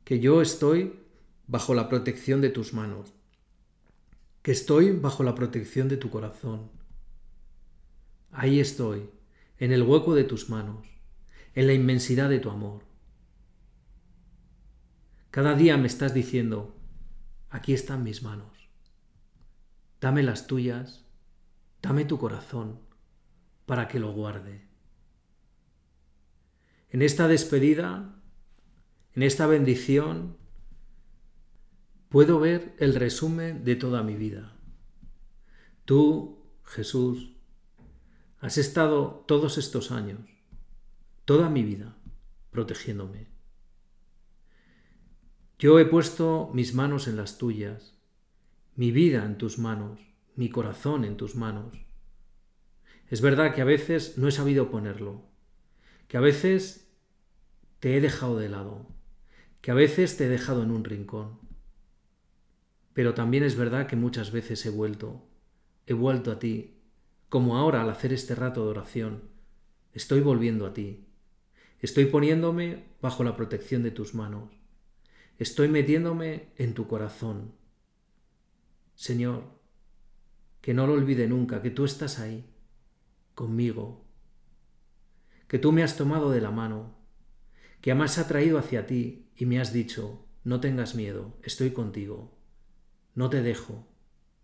que 0.05 0.21
yo 0.21 0.41
estoy 0.41 0.97
bajo 1.45 1.73
la 1.73 1.89
protección 1.89 2.39
de 2.39 2.49
tus 2.49 2.73
manos 2.73 3.13
que 4.41 4.53
estoy 4.53 4.91
bajo 4.91 5.23
la 5.23 5.35
protección 5.35 5.89
de 5.89 5.97
tu 5.97 6.09
corazón. 6.09 6.71
Ahí 8.31 8.61
estoy, 8.61 9.09
en 9.57 9.73
el 9.73 9.83
hueco 9.83 10.15
de 10.15 10.23
tus 10.23 10.49
manos, 10.49 10.87
en 11.53 11.67
la 11.67 11.73
inmensidad 11.73 12.29
de 12.29 12.39
tu 12.39 12.49
amor. 12.49 12.85
Cada 15.29 15.53
día 15.55 15.75
me 15.75 15.87
estás 15.87 16.13
diciendo, 16.13 16.77
aquí 17.49 17.73
están 17.73 18.03
mis 18.03 18.23
manos. 18.23 18.69
Dame 19.99 20.23
las 20.23 20.47
tuyas, 20.47 21.03
dame 21.81 22.05
tu 22.05 22.17
corazón, 22.17 22.79
para 23.65 23.89
que 23.89 23.99
lo 23.99 24.13
guarde. 24.13 24.66
En 26.89 27.01
esta 27.01 27.27
despedida, 27.27 28.15
en 29.13 29.23
esta 29.23 29.45
bendición, 29.45 30.37
puedo 32.09 32.39
ver 32.39 32.75
el 32.79 32.95
resumen 32.95 33.65
de 33.65 33.75
toda 33.75 34.03
mi 34.03 34.15
vida. 34.15 34.55
Tú, 35.83 36.45
Jesús, 36.63 37.35
has 38.39 38.57
estado 38.57 39.25
todos 39.27 39.57
estos 39.57 39.91
años, 39.91 40.21
toda 41.25 41.49
mi 41.49 41.63
vida, 41.63 41.97
protegiéndome. 42.51 43.27
Yo 45.59 45.79
he 45.79 45.85
puesto 45.85 46.51
mis 46.53 46.73
manos 46.73 47.07
en 47.07 47.17
las 47.17 47.37
tuyas, 47.37 47.97
mi 48.75 48.91
vida 48.91 49.25
en 49.25 49.37
tus 49.37 49.57
manos, 49.57 49.99
mi 50.35 50.49
corazón 50.49 51.03
en 51.03 51.17
tus 51.17 51.35
manos. 51.35 51.85
Es 53.09 53.21
verdad 53.21 53.55
que 53.55 53.61
a 53.61 53.65
veces 53.65 54.17
no 54.17 54.27
he 54.27 54.31
sabido 54.31 54.69
ponerlo, 54.69 55.25
que 56.07 56.17
a 56.17 56.21
veces 56.21 56.89
te 57.79 57.97
he 57.97 58.01
dejado 58.01 58.37
de 58.37 58.49
lado, 58.49 58.87
que 59.61 59.71
a 59.71 59.75
veces 59.75 60.17
te 60.17 60.25
he 60.25 60.29
dejado 60.29 60.63
en 60.63 60.71
un 60.71 60.83
rincón 60.83 61.47
pero 62.97 63.13
también 63.13 63.43
es 63.43 63.55
verdad 63.55 63.85
que 63.85 63.95
muchas 63.95 64.31
veces 64.31 64.65
he 64.65 64.71
vuelto, 64.71 65.21
he 65.85 65.93
vuelto 65.93 66.31
a 66.31 66.39
ti, 66.39 66.79
como 67.29 67.55
ahora 67.55 67.83
al 67.83 67.91
hacer 67.91 68.11
este 68.11 68.33
rato 68.33 68.63
de 68.63 68.71
oración, 68.71 69.21
estoy 69.93 70.21
volviendo 70.21 70.65
a 70.65 70.73
ti. 70.73 71.05
Estoy 71.79 72.05
poniéndome 72.05 72.85
bajo 72.99 73.23
la 73.23 73.35
protección 73.35 73.83
de 73.83 73.91
tus 73.91 74.15
manos. 74.15 74.51
Estoy 75.37 75.67
metiéndome 75.67 76.47
en 76.55 76.73
tu 76.73 76.87
corazón. 76.87 77.53
Señor, 78.95 79.43
que 80.61 80.73
no 80.73 80.87
lo 80.87 80.93
olvide 80.93 81.27
nunca, 81.27 81.61
que 81.61 81.69
tú 81.69 81.85
estás 81.85 82.17
ahí, 82.17 82.49
conmigo, 83.35 84.06
que 85.47 85.59
tú 85.59 85.71
me 85.71 85.83
has 85.83 85.97
tomado 85.97 86.31
de 86.31 86.41
la 86.41 86.51
mano, 86.51 86.97
que 87.81 87.93
me 87.95 88.03
has 88.03 88.17
atraído 88.17 88.57
hacia 88.57 88.85
ti 88.85 89.29
y 89.35 89.45
me 89.45 89.59
has 89.59 89.71
dicho, 89.71 90.25
no 90.43 90.59
tengas 90.59 90.95
miedo, 90.95 91.37
estoy 91.43 91.71
contigo, 91.71 92.37
no 93.15 93.29
te 93.29 93.41
dejo, 93.41 93.87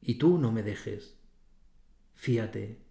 y 0.01 0.15
tú 0.15 0.38
no 0.38 0.51
me 0.51 0.63
dejes. 0.63 1.17
Fíate. 2.13 2.81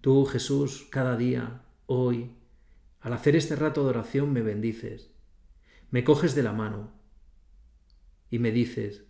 Tú, 0.00 0.24
Jesús, 0.24 0.88
cada 0.90 1.16
día, 1.16 1.64
hoy, 1.86 2.36
al 3.00 3.12
hacer 3.12 3.36
este 3.36 3.56
rato 3.56 3.82
de 3.84 3.90
oración 3.90 4.32
me 4.32 4.42
bendices, 4.42 5.12
me 5.90 6.04
coges 6.04 6.34
de 6.34 6.42
la 6.42 6.52
mano 6.52 6.92
y 8.30 8.38
me 8.38 8.52
dices, 8.52 9.04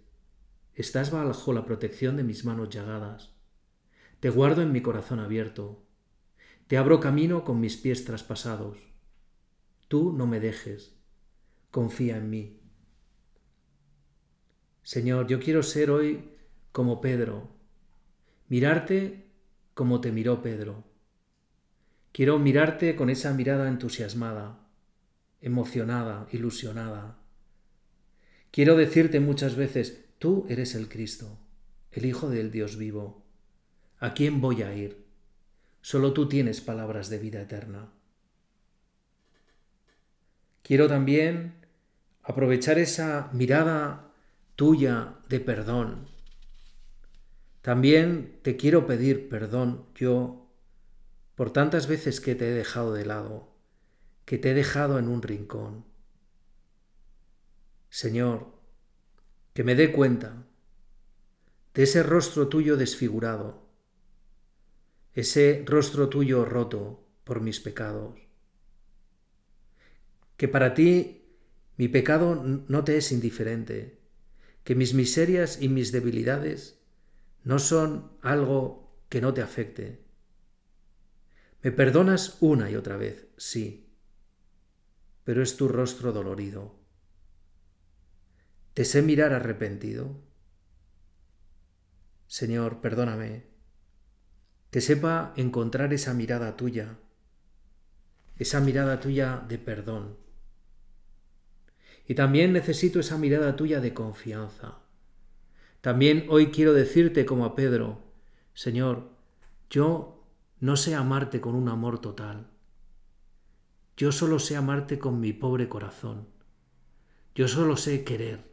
estás 0.74 1.10
bajo 1.10 1.52
la 1.52 1.64
protección 1.64 2.16
de 2.16 2.24
mis 2.24 2.44
manos 2.44 2.70
llagadas, 2.70 3.34
te 4.20 4.30
guardo 4.30 4.62
en 4.62 4.72
mi 4.72 4.82
corazón 4.82 5.18
abierto, 5.18 5.86
te 6.70 6.78
abro 6.78 7.00
camino 7.00 7.42
con 7.42 7.58
mis 7.58 7.76
pies 7.76 8.04
traspasados, 8.04 8.78
tú 9.88 10.12
no 10.12 10.28
me 10.28 10.38
dejes, 10.38 10.94
confía 11.72 12.16
en 12.16 12.30
mí. 12.30 12.60
Señor, 14.84 15.26
yo 15.26 15.40
quiero 15.40 15.64
ser 15.64 15.90
hoy 15.90 16.30
como 16.70 17.00
Pedro, 17.00 17.48
mirarte 18.46 19.32
como 19.74 20.00
te 20.00 20.12
miró 20.12 20.42
Pedro. 20.42 20.84
Quiero 22.12 22.38
mirarte 22.38 22.94
con 22.94 23.10
esa 23.10 23.34
mirada 23.34 23.68
entusiasmada, 23.68 24.68
emocionada, 25.40 26.28
ilusionada. 26.30 27.18
Quiero 28.52 28.76
decirte 28.76 29.18
muchas 29.18 29.56
veces, 29.56 30.04
tú 30.20 30.46
eres 30.48 30.76
el 30.76 30.88
Cristo, 30.88 31.36
el 31.90 32.06
Hijo 32.06 32.30
del 32.30 32.52
Dios 32.52 32.76
vivo. 32.76 33.26
¿A 33.98 34.14
quién 34.14 34.40
voy 34.40 34.62
a 34.62 34.72
ir? 34.72 35.09
Solo 35.80 36.12
tú 36.12 36.28
tienes 36.28 36.60
palabras 36.60 37.08
de 37.10 37.18
vida 37.18 37.40
eterna. 37.40 37.90
Quiero 40.62 40.88
también 40.88 41.54
aprovechar 42.22 42.78
esa 42.78 43.30
mirada 43.32 44.12
tuya 44.56 45.14
de 45.28 45.40
perdón. 45.40 46.08
También 47.62 48.40
te 48.42 48.56
quiero 48.56 48.86
pedir 48.86 49.28
perdón 49.28 49.86
yo 49.94 50.48
por 51.34 51.52
tantas 51.52 51.86
veces 51.86 52.20
que 52.20 52.34
te 52.34 52.48
he 52.48 52.52
dejado 52.52 52.92
de 52.94 53.06
lado 53.06 53.50
que 54.30 54.38
te 54.38 54.52
he 54.52 54.54
dejado 54.54 55.00
en 55.00 55.08
un 55.08 55.22
rincón. 55.22 55.84
Señor, 57.88 58.54
que 59.54 59.64
me 59.64 59.74
dé 59.74 59.90
cuenta 59.90 60.46
de 61.74 61.82
ese 61.82 62.04
rostro 62.04 62.46
tuyo 62.46 62.76
desfigurado, 62.76 63.69
ese 65.14 65.64
rostro 65.66 66.08
tuyo 66.08 66.44
roto 66.44 67.06
por 67.24 67.40
mis 67.40 67.60
pecados. 67.60 68.18
Que 70.36 70.48
para 70.48 70.74
ti 70.74 71.20
mi 71.76 71.88
pecado 71.88 72.34
no 72.34 72.84
te 72.84 72.96
es 72.96 73.12
indiferente, 73.12 74.00
que 74.64 74.74
mis 74.74 74.94
miserias 74.94 75.60
y 75.60 75.68
mis 75.68 75.92
debilidades 75.92 76.80
no 77.44 77.58
son 77.58 78.12
algo 78.22 78.96
que 79.08 79.20
no 79.20 79.34
te 79.34 79.42
afecte. 79.42 80.04
Me 81.62 81.72
perdonas 81.72 82.36
una 82.40 82.70
y 82.70 82.76
otra 82.76 82.96
vez, 82.96 83.28
sí, 83.36 83.90
pero 85.24 85.42
es 85.42 85.56
tu 85.56 85.68
rostro 85.68 86.12
dolorido. 86.12 86.78
¿Te 88.74 88.84
sé 88.84 89.02
mirar 89.02 89.32
arrepentido? 89.32 90.22
Señor, 92.26 92.80
perdóname. 92.80 93.49
Que 94.70 94.80
sepa 94.80 95.32
encontrar 95.36 95.92
esa 95.92 96.14
mirada 96.14 96.56
tuya, 96.56 96.96
esa 98.38 98.60
mirada 98.60 99.00
tuya 99.00 99.44
de 99.48 99.58
perdón. 99.58 100.16
Y 102.06 102.14
también 102.14 102.52
necesito 102.52 103.00
esa 103.00 103.18
mirada 103.18 103.56
tuya 103.56 103.80
de 103.80 103.94
confianza. 103.94 104.78
También 105.80 106.26
hoy 106.28 106.50
quiero 106.50 106.72
decirte 106.72 107.24
como 107.24 107.44
a 107.44 107.54
Pedro, 107.54 108.02
Señor, 108.54 109.10
yo 109.70 110.24
no 110.60 110.76
sé 110.76 110.94
amarte 110.94 111.40
con 111.40 111.54
un 111.54 111.68
amor 111.68 112.00
total. 112.00 112.48
Yo 113.96 114.12
solo 114.12 114.38
sé 114.38 114.56
amarte 114.56 114.98
con 114.98 115.20
mi 115.20 115.32
pobre 115.32 115.68
corazón. 115.68 116.28
Yo 117.34 117.48
solo 117.48 117.76
sé 117.76 118.04
querer. 118.04 118.50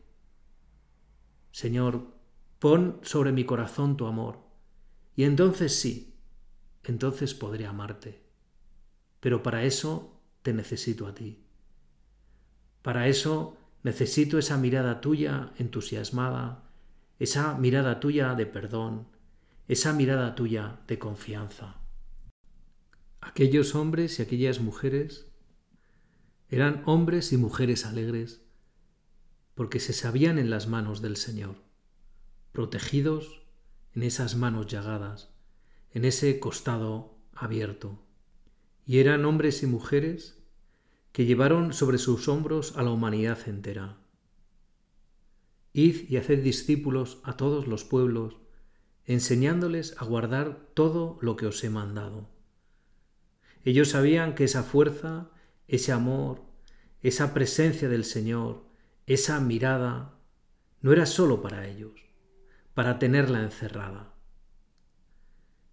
Señor, 1.52 2.14
pon 2.60 3.00
sobre 3.02 3.32
mi 3.32 3.46
corazón 3.46 3.98
tu 3.98 4.06
amor. 4.06 4.47
Y 5.18 5.24
entonces 5.24 5.78
sí, 5.78 6.16
entonces 6.84 7.34
podré 7.34 7.66
amarte. 7.66 8.22
Pero 9.20 9.42
para 9.42 9.64
eso 9.64 10.22
te 10.44 10.54
necesito 10.54 11.08
a 11.08 11.16
ti. 11.16 11.44
Para 12.84 13.08
eso 13.08 13.58
necesito 13.82 14.38
esa 14.38 14.58
mirada 14.58 15.02
tuya 15.02 15.54
entusiasmada, 15.58 16.70
esa 17.18 17.58
mirada 17.58 18.00
tuya 18.00 18.36
de 18.36 18.46
perdón, 18.46 19.08
esa 19.68 19.92
mirada 19.92 20.36
tuya 20.36 20.82
de 20.88 21.00
confianza. 21.00 21.82
Aquellos 23.20 23.74
hombres 23.74 24.20
y 24.20 24.22
aquellas 24.22 24.60
mujeres 24.60 25.32
eran 26.50 26.84
hombres 26.86 27.34
y 27.34 27.38
mujeres 27.38 27.88
alegres 27.88 28.44
porque 29.56 29.80
se 29.80 29.94
sabían 29.94 30.38
en 30.38 30.52
las 30.52 30.68
manos 30.68 31.02
del 31.02 31.18
Señor, 31.18 31.56
protegidos 32.52 33.47
en 33.98 34.04
esas 34.04 34.36
manos 34.36 34.68
llagadas, 34.68 35.34
en 35.92 36.06
ese 36.06 36.40
costado 36.40 37.18
abierto. 37.34 37.98
Y 38.86 39.00
eran 39.00 39.26
hombres 39.26 39.64
y 39.64 39.66
mujeres 39.66 40.38
que 41.12 41.26
llevaron 41.26 41.74
sobre 41.74 41.98
sus 41.98 42.28
hombros 42.28 42.78
a 42.78 42.84
la 42.84 42.92
humanidad 42.92 43.40
entera. 43.50 43.98
Id 45.74 46.12
y 46.12 46.18
haced 46.18 46.44
discípulos 46.44 47.18
a 47.24 47.38
todos 47.38 47.66
los 47.66 47.86
pueblos, 47.86 48.38
enseñándoles 49.06 49.96
a 49.98 50.06
guardar 50.06 50.70
todo 50.76 51.18
lo 51.22 51.36
que 51.36 51.48
os 51.48 51.64
he 51.64 51.72
mandado. 51.72 52.30
Ellos 53.66 53.90
sabían 53.90 54.36
que 54.36 54.44
esa 54.44 54.62
fuerza 54.62 55.32
ese 55.68 55.92
amor, 55.92 56.44
esa 57.02 57.34
presencia 57.34 57.90
del 57.90 58.06
Señor, 58.06 58.64
esa 59.08 59.40
mirada, 59.40 60.20
no 60.82 60.94
era 60.94 61.08
sólo 61.08 61.42
para 61.42 61.68
ellos, 61.68 62.07
para 62.78 63.00
tenerla 63.00 63.42
encerrada. 63.42 64.14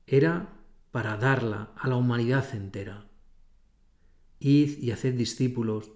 Era 0.06 0.56
para 0.90 1.18
darla 1.18 1.74
a 1.76 1.88
la 1.88 1.96
humanidad 1.96 2.54
entera. 2.54 3.10
Id 4.38 4.78
y 4.78 4.90
haced 4.90 5.12
discípulos 5.12 5.90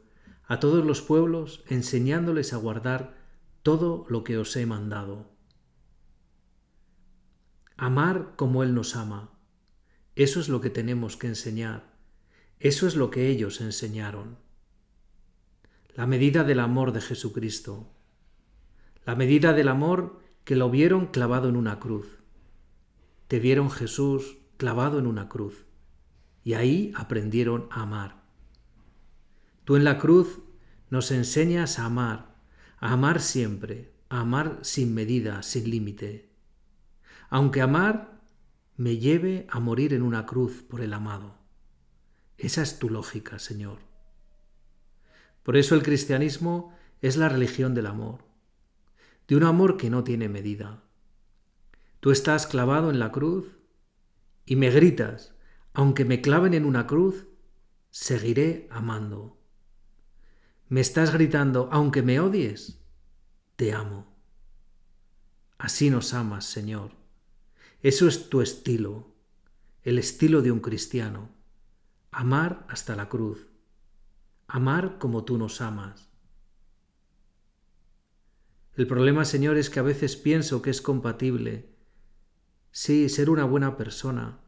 a 0.44 0.60
todos 0.60 0.84
los 0.84 1.00
pueblos, 1.00 1.64
enseñándoles 1.68 2.52
a 2.52 2.58
guardar 2.58 3.16
todo 3.62 4.04
lo 4.10 4.22
que 4.22 4.36
os 4.36 4.54
he 4.56 4.66
mandado. 4.66 5.32
Amar 7.78 8.34
como 8.36 8.62
Él 8.62 8.74
nos 8.74 8.94
ama. 8.94 9.32
Eso 10.14 10.40
es 10.40 10.50
lo 10.50 10.60
que 10.60 10.68
tenemos 10.68 11.16
que 11.16 11.28
enseñar 11.28 11.88
eso 12.60 12.88
es 12.88 12.96
lo 12.96 13.10
que 13.10 13.28
ellos 13.28 13.60
enseñaron. 13.60 14.36
La 15.94 16.06
medida 16.06 16.42
del 16.42 16.58
amor 16.58 16.92
de 16.92 17.00
Jesucristo. 17.00 17.92
La 19.04 19.14
medida 19.14 19.52
del 19.52 19.68
amor 19.68 20.20
que 20.48 20.56
lo 20.56 20.70
vieron 20.70 21.08
clavado 21.08 21.50
en 21.50 21.56
una 21.56 21.78
cruz. 21.78 22.06
Te 23.26 23.38
vieron 23.38 23.70
Jesús 23.70 24.38
clavado 24.56 24.98
en 24.98 25.06
una 25.06 25.28
cruz. 25.28 25.66
Y 26.42 26.54
ahí 26.54 26.90
aprendieron 26.96 27.68
a 27.70 27.82
amar. 27.82 28.22
Tú 29.64 29.76
en 29.76 29.84
la 29.84 29.98
cruz 29.98 30.38
nos 30.88 31.10
enseñas 31.10 31.78
a 31.78 31.84
amar, 31.84 32.34
a 32.78 32.94
amar 32.94 33.20
siempre, 33.20 33.92
a 34.08 34.20
amar 34.20 34.60
sin 34.62 34.94
medida, 34.94 35.42
sin 35.42 35.68
límite. 35.68 36.30
Aunque 37.28 37.60
amar 37.60 38.18
me 38.78 38.96
lleve 38.96 39.46
a 39.50 39.60
morir 39.60 39.92
en 39.92 40.00
una 40.00 40.24
cruz 40.24 40.62
por 40.62 40.80
el 40.80 40.94
amado. 40.94 41.34
Esa 42.38 42.62
es 42.62 42.78
tu 42.78 42.88
lógica, 42.88 43.38
Señor. 43.38 43.80
Por 45.42 45.58
eso 45.58 45.74
el 45.74 45.82
cristianismo 45.82 46.74
es 47.02 47.18
la 47.18 47.28
religión 47.28 47.74
del 47.74 47.84
amor, 47.84 48.27
de 49.28 49.36
un 49.36 49.44
amor 49.44 49.76
que 49.76 49.90
no 49.90 50.02
tiene 50.02 50.28
medida. 50.28 50.82
Tú 52.00 52.10
estás 52.10 52.46
clavado 52.46 52.90
en 52.90 52.98
la 52.98 53.12
cruz 53.12 53.58
y 54.44 54.56
me 54.56 54.70
gritas, 54.70 55.34
aunque 55.72 56.04
me 56.04 56.20
claven 56.20 56.54
en 56.54 56.64
una 56.64 56.86
cruz, 56.86 57.28
seguiré 57.90 58.66
amando. 58.70 59.38
Me 60.68 60.80
estás 60.80 61.12
gritando, 61.12 61.68
aunque 61.70 62.02
me 62.02 62.18
odies, 62.18 62.80
te 63.54 63.72
amo. 63.72 64.16
Así 65.58 65.90
nos 65.90 66.14
amas, 66.14 66.44
Señor. 66.44 66.92
Eso 67.82 68.08
es 68.08 68.28
tu 68.28 68.40
estilo, 68.42 69.14
el 69.82 69.98
estilo 69.98 70.42
de 70.42 70.50
un 70.50 70.60
cristiano 70.60 71.38
amar 72.10 72.66
hasta 72.68 72.96
la 72.96 73.08
cruz, 73.08 73.46
amar 74.46 74.98
como 74.98 75.24
tú 75.24 75.38
nos 75.38 75.60
amas. 75.60 76.07
El 78.78 78.86
problema, 78.86 79.24
Señor, 79.24 79.56
es 79.58 79.70
que 79.70 79.80
a 79.80 79.82
veces 79.82 80.14
pienso 80.16 80.62
que 80.62 80.70
es 80.70 80.80
compatible, 80.80 81.74
sí, 82.70 83.08
ser 83.08 83.28
una 83.28 83.42
buena 83.42 83.76
persona, 83.76 84.38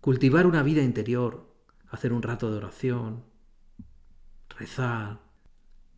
cultivar 0.00 0.46
una 0.46 0.62
vida 0.62 0.84
interior, 0.84 1.52
hacer 1.88 2.12
un 2.12 2.22
rato 2.22 2.48
de 2.48 2.58
oración, 2.58 3.24
rezar, 4.56 5.18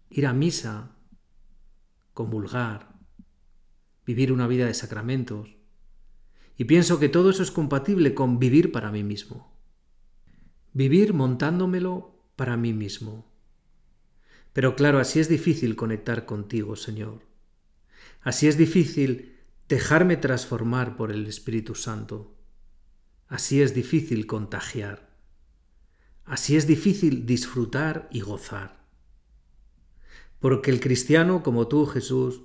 ir 0.09 0.27
a 0.27 0.33
misa, 0.33 0.97
comulgar, 2.15 2.99
vivir 4.07 4.33
una 4.33 4.47
vida 4.47 4.65
de 4.65 4.73
sacramentos. 4.73 5.59
Y 6.57 6.65
pienso 6.65 6.99
que 6.99 7.11
todo 7.11 7.29
eso 7.29 7.43
es 7.43 7.51
compatible 7.51 8.15
con 8.15 8.39
vivir 8.39 8.73
para 8.73 8.91
mí 8.91 9.05
mismo. 9.05 9.61
Vivir 10.73 11.13
montándomelo 11.13 12.25
para 12.37 12.57
mí 12.57 12.73
mismo. 12.73 13.30
Pero 14.53 14.75
claro, 14.75 14.99
así 14.99 15.21
es 15.21 15.29
difícil 15.29 15.77
conectar 15.77 16.27
contigo, 16.27 16.77
Señor. 16.77 17.23
Así 18.21 18.49
es 18.49 18.57
difícil 18.57 19.39
dejarme 19.69 20.17
transformar 20.17 20.97
por 20.97 21.13
el 21.13 21.27
Espíritu 21.27 21.75
Santo. 21.75 22.37
Así 23.29 23.63
es 23.63 23.75
difícil 23.75 24.27
contagiar. 24.27 25.11
Así 26.25 26.57
es 26.57 26.67
difícil 26.67 27.27
disfrutar 27.27 28.09
y 28.11 28.21
gozar. 28.21 28.85
Porque 30.41 30.71
el 30.71 30.81
cristiano 30.81 31.43
como 31.43 31.69
tú, 31.69 31.87
Jesús, 31.87 32.43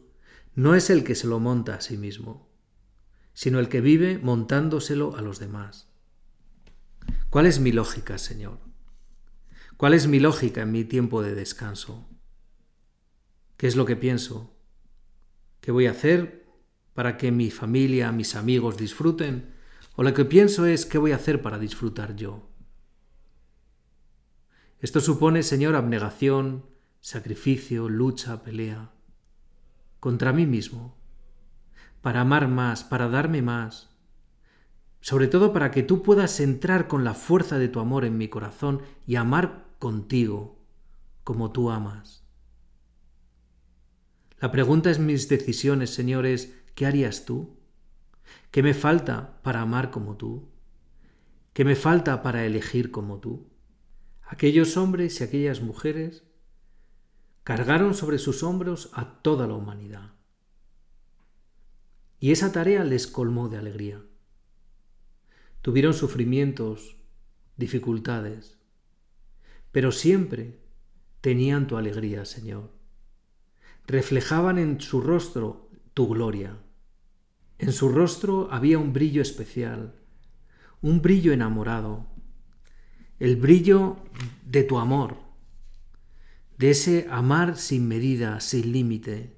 no 0.53 0.75
es 0.75 0.89
el 0.89 1.03
que 1.03 1.15
se 1.15 1.27
lo 1.27 1.39
monta 1.39 1.75
a 1.75 1.81
sí 1.81 1.97
mismo, 1.97 2.49
sino 3.33 3.59
el 3.59 3.67
que 3.67 3.81
vive 3.81 4.19
montándoselo 4.19 5.15
a 5.17 5.21
los 5.21 5.39
demás. 5.39 5.89
¿Cuál 7.29 7.47
es 7.47 7.59
mi 7.59 7.71
lógica, 7.71 8.17
Señor? 8.17 8.59
¿Cuál 9.77 9.93
es 9.93 10.07
mi 10.07 10.21
lógica 10.21 10.61
en 10.61 10.71
mi 10.71 10.85
tiempo 10.85 11.21
de 11.21 11.35
descanso? 11.35 12.07
¿Qué 13.57 13.67
es 13.67 13.75
lo 13.75 13.85
que 13.85 13.97
pienso? 13.97 14.55
¿Qué 15.59 15.71
voy 15.71 15.88
a 15.88 15.91
hacer 15.91 16.45
para 16.93 17.17
que 17.17 17.31
mi 17.31 17.51
familia, 17.51 18.13
mis 18.13 18.35
amigos 18.35 18.77
disfruten? 18.77 19.53
¿O 19.97 20.03
lo 20.03 20.13
que 20.13 20.23
pienso 20.23 20.65
es 20.65 20.85
qué 20.85 20.97
voy 20.97 21.11
a 21.11 21.17
hacer 21.17 21.41
para 21.41 21.59
disfrutar 21.59 22.15
yo? 22.15 22.49
Esto 24.79 25.01
supone, 25.01 25.43
Señor, 25.43 25.75
abnegación, 25.75 26.65
sacrificio, 27.01 27.89
lucha, 27.89 28.43
pelea, 28.43 28.93
contra 29.99 30.31
mí 30.31 30.45
mismo, 30.45 30.97
para 32.01 32.21
amar 32.21 32.47
más, 32.47 32.83
para 32.83 33.09
darme 33.09 33.41
más, 33.41 33.89
sobre 35.01 35.27
todo 35.27 35.51
para 35.51 35.71
que 35.71 35.83
tú 35.83 36.01
puedas 36.01 36.39
entrar 36.39 36.88
con 36.88 37.03
la 37.03 37.13
fuerza 37.13 37.57
de 37.57 37.67
tu 37.67 37.79
amor 37.79 38.05
en 38.05 38.17
mi 38.17 38.27
corazón 38.27 38.81
y 39.05 39.15
amar 39.15 39.64
contigo 39.86 40.65
como 41.24 41.52
tú 41.52 41.69
amas. 41.69 42.26
La 44.39 44.52
pregunta 44.52 44.89
es 44.89 44.98
mis 44.98 45.30
decisiones, 45.30 45.91
señores, 45.91 46.58
¿qué 46.74 46.88
harías 46.88 47.26
tú? 47.26 47.60
¿Qué 48.50 48.63
me 48.63 48.74
falta 48.74 49.39
para 49.43 49.62
amar 49.62 49.91
como 49.91 50.17
tú? 50.17 50.50
¿Qué 51.54 51.63
me 51.63 51.76
falta 51.76 52.24
para 52.24 52.48
elegir 52.48 52.89
como 52.89 53.19
tú? 53.19 53.52
Aquellos 54.24 54.76
hombres 54.76 55.21
y 55.21 55.24
aquellas 55.24 55.62
mujeres 55.62 56.24
cargaron 57.43 57.93
sobre 57.93 58.17
sus 58.17 58.41
hombros 58.41 58.89
a 58.93 59.21
toda 59.21 59.45
la 59.45 59.54
humanidad. 59.54 60.15
Y 62.19 62.32
esa 62.32 62.52
tarea 62.52 62.84
les 62.84 63.06
colmó 63.06 63.50
de 63.50 63.58
alegría. 63.58 64.04
Tuvieron 65.62 65.93
sufrimientos, 65.93 66.98
dificultades, 67.56 68.58
pero 69.75 69.91
siempre 69.91 70.57
tenían 71.19 71.67
tu 71.67 71.75
alegría, 71.75 72.23
Señor. 72.23 72.71
Reflejaban 73.85 74.57
en 74.57 74.79
su 74.79 75.01
rostro 75.01 75.69
tu 75.93 76.07
gloria. 76.07 76.57
En 77.57 77.73
su 77.73 77.89
rostro 77.89 78.47
había 78.53 78.79
un 78.79 78.93
brillo 78.93 79.21
especial, 79.21 79.99
un 80.81 81.01
brillo 81.01 81.33
enamorado, 81.33 82.07
el 83.19 83.35
brillo 83.35 83.97
de 84.45 84.63
tu 84.63 84.77
amor, 84.77 85.17
de 86.57 86.69
ese 86.69 87.07
amar 87.11 87.57
sin 87.57 87.85
medida, 87.85 88.39
sin 88.39 88.71
límite, 88.71 89.35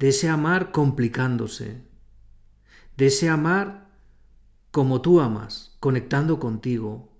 de 0.00 0.08
ese 0.08 0.28
amar 0.28 0.72
complicándose, 0.72 1.86
de 2.96 3.06
ese 3.06 3.28
amar 3.28 3.96
como 4.72 5.02
tú 5.02 5.20
amas, 5.20 5.76
conectando 5.78 6.40
contigo, 6.40 7.13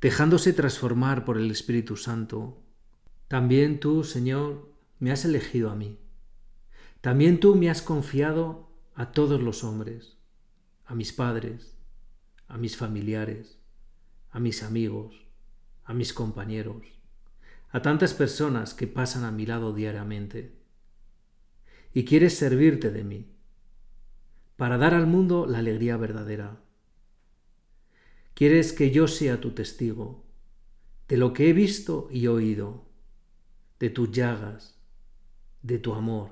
dejándose 0.00 0.52
transformar 0.52 1.24
por 1.24 1.38
el 1.38 1.50
Espíritu 1.50 1.96
Santo. 1.96 2.62
También 3.28 3.80
tú, 3.80 4.04
Señor, 4.04 4.72
me 4.98 5.10
has 5.10 5.24
elegido 5.24 5.70
a 5.70 5.74
mí. 5.74 5.98
También 7.00 7.40
tú 7.40 7.54
me 7.54 7.70
has 7.70 7.82
confiado 7.82 8.70
a 8.94 9.12
todos 9.12 9.40
los 9.40 9.64
hombres, 9.64 10.16
a 10.84 10.94
mis 10.94 11.12
padres, 11.12 11.76
a 12.48 12.58
mis 12.58 12.76
familiares, 12.76 13.58
a 14.30 14.40
mis 14.40 14.62
amigos, 14.62 15.26
a 15.84 15.94
mis 15.94 16.12
compañeros 16.12 16.98
a 17.70 17.82
tantas 17.82 18.14
personas 18.14 18.74
que 18.74 18.86
pasan 18.86 19.24
a 19.24 19.30
mi 19.30 19.44
lado 19.44 19.74
diariamente. 19.74 20.56
Y 21.92 22.04
quieres 22.04 22.36
servirte 22.36 22.90
de 22.90 23.04
mí, 23.04 23.34
para 24.56 24.78
dar 24.78 24.94
al 24.94 25.06
mundo 25.06 25.46
la 25.46 25.58
alegría 25.58 25.96
verdadera. 25.96 26.60
Quieres 28.38 28.72
que 28.72 28.92
yo 28.92 29.08
sea 29.08 29.40
tu 29.40 29.50
testigo 29.50 30.24
de 31.08 31.16
lo 31.16 31.32
que 31.32 31.50
he 31.50 31.52
visto 31.52 32.06
y 32.08 32.28
oído, 32.28 32.88
de 33.80 33.90
tus 33.90 34.12
llagas, 34.12 34.78
de 35.62 35.80
tu 35.80 35.92
amor. 35.92 36.30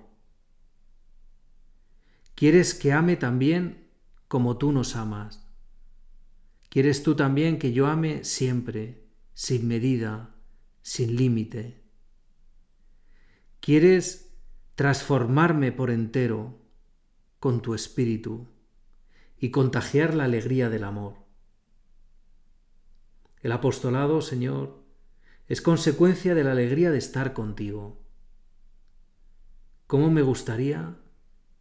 Quieres 2.36 2.74
que 2.74 2.92
ame 2.92 3.16
también 3.16 3.88
como 4.28 4.56
tú 4.56 4.70
nos 4.70 4.94
amas. 4.94 5.48
Quieres 6.68 7.02
tú 7.02 7.16
también 7.16 7.58
que 7.58 7.72
yo 7.72 7.88
ame 7.88 8.22
siempre, 8.22 9.08
sin 9.34 9.66
medida, 9.66 10.32
sin 10.82 11.16
límite. 11.16 11.82
Quieres 13.58 14.32
transformarme 14.76 15.72
por 15.72 15.90
entero 15.90 16.56
con 17.40 17.62
tu 17.62 17.74
espíritu 17.74 18.46
y 19.40 19.50
contagiar 19.50 20.14
la 20.14 20.22
alegría 20.22 20.70
del 20.70 20.84
amor. 20.84 21.25
El 23.46 23.52
apostolado, 23.52 24.22
Señor, 24.22 24.82
es 25.46 25.62
consecuencia 25.62 26.34
de 26.34 26.42
la 26.42 26.50
alegría 26.50 26.90
de 26.90 26.98
estar 26.98 27.32
contigo. 27.32 28.04
¿Cómo 29.86 30.10
me 30.10 30.22
gustaría 30.22 30.96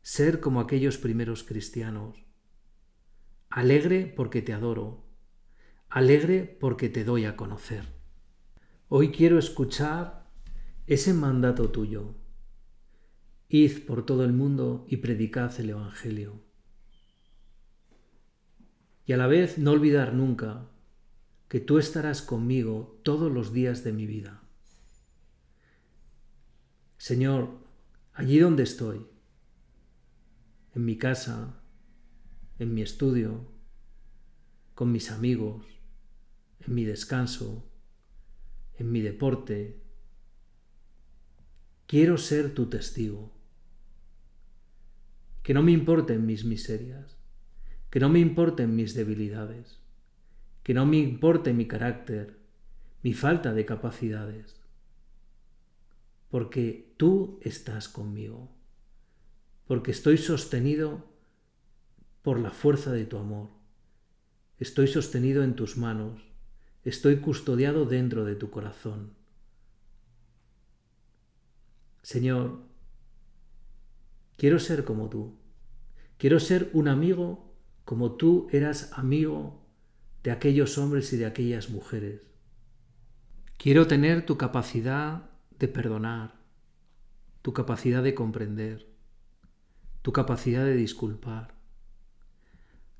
ser 0.01 0.39
como 0.39 0.61
aquellos 0.61 0.97
primeros 0.97 1.43
cristianos? 1.43 2.25
Alegre 3.51 4.11
porque 4.17 4.41
te 4.41 4.51
adoro, 4.51 5.05
alegre 5.87 6.57
porque 6.59 6.89
te 6.89 7.03
doy 7.03 7.25
a 7.25 7.35
conocer. 7.35 7.85
Hoy 8.87 9.11
quiero 9.11 9.37
escuchar 9.37 10.27
ese 10.87 11.13
mandato 11.13 11.69
tuyo. 11.69 12.15
Id 13.47 13.85
por 13.85 14.07
todo 14.07 14.25
el 14.25 14.33
mundo 14.33 14.87
y 14.89 14.97
predicad 14.97 15.53
el 15.59 15.69
Evangelio. 15.69 16.41
Y 19.05 19.13
a 19.13 19.17
la 19.17 19.27
vez 19.27 19.59
no 19.59 19.69
olvidar 19.69 20.15
nunca 20.15 20.71
que 21.55 21.61
tú 21.61 21.77
estarás 21.77 22.21
conmigo 22.21 22.99
todos 23.01 23.31
los 23.31 23.53
días 23.53 23.85
de 23.85 23.93
mi 23.93 24.05
vida. 24.05 24.43
Señor, 26.97 27.47
allí 28.11 28.39
donde 28.39 28.63
estoy, 28.63 29.07
en 30.73 30.83
mi 30.83 30.97
casa, 30.97 31.57
en 32.59 32.73
mi 32.73 32.81
estudio, 32.81 33.49
con 34.73 34.91
mis 34.91 35.11
amigos, 35.11 35.65
en 36.59 36.75
mi 36.75 36.83
descanso, 36.83 37.71
en 38.73 38.91
mi 38.91 38.99
deporte. 38.99 39.81
Quiero 41.87 42.17
ser 42.17 42.53
tu 42.53 42.69
testigo. 42.69 43.33
Que 45.41 45.53
no 45.53 45.63
me 45.63 45.71
importen 45.71 46.25
mis 46.25 46.43
miserias, 46.43 47.17
que 47.89 48.01
no 48.01 48.09
me 48.09 48.19
importen 48.19 48.75
mis 48.75 48.93
debilidades, 48.93 49.84
que 50.65 50.73
no 50.73 50.87
me 50.87 50.97
importe 50.97 51.53
mi 51.53 51.67
carácter, 51.67 52.39
mi 53.03 53.13
falta 53.13 53.53
de 53.53 53.67
capacidades, 53.67 54.59
porque 56.31 56.91
tú 56.97 57.39
estás 57.43 57.87
conmigo, 57.87 58.49
porque 59.67 59.91
estoy 59.91 60.17
sostenido 60.17 61.05
por 62.23 62.39
la 62.39 62.49
fuerza 62.49 62.91
de 62.91 63.05
tu 63.05 63.19
amor, 63.19 63.49
estoy 64.57 64.87
sostenido 64.87 65.43
en 65.43 65.55
tus 65.55 65.77
manos, 65.77 66.23
estoy 66.83 67.17
custodiado 67.17 67.85
dentro 67.85 68.25
de 68.25 68.33
tu 68.33 68.49
corazón. 68.49 69.13
Señor, 72.01 72.63
quiero 74.35 74.57
ser 74.57 74.83
como 74.83 75.09
tú, 75.09 75.37
quiero 76.17 76.39
ser 76.39 76.71
un 76.73 76.87
amigo 76.87 77.53
como 77.83 78.13
tú 78.13 78.47
eras 78.51 78.91
amigo 78.93 79.63
de 80.25 80.31
aquellos 80.31 80.79
hombres 80.79 81.13
y 81.13 81.17
de 81.17 81.27
aquellas 81.27 81.69
mujeres. 81.69 82.23
Quiero 83.59 83.85
tener 83.85 84.25
tu 84.25 84.39
capacidad 84.39 85.29
de 85.59 85.67
perdonar, 85.67 86.41
tu 87.43 87.53
capacidad 87.53 88.01
de 88.01 88.15
comprender, 88.15 88.91
tu 90.01 90.11
capacidad 90.13 90.65
de 90.65 90.73
disculpar, 90.73 91.53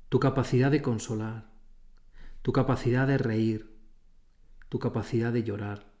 tu 0.08 0.20
capacidad 0.20 0.70
de 0.70 0.82
consolar, 0.82 1.50
tu 2.42 2.52
capacidad 2.52 3.08
de 3.08 3.18
reír, 3.18 3.76
tu 4.68 4.78
capacidad 4.78 5.32
de 5.32 5.42
llorar. 5.42 5.92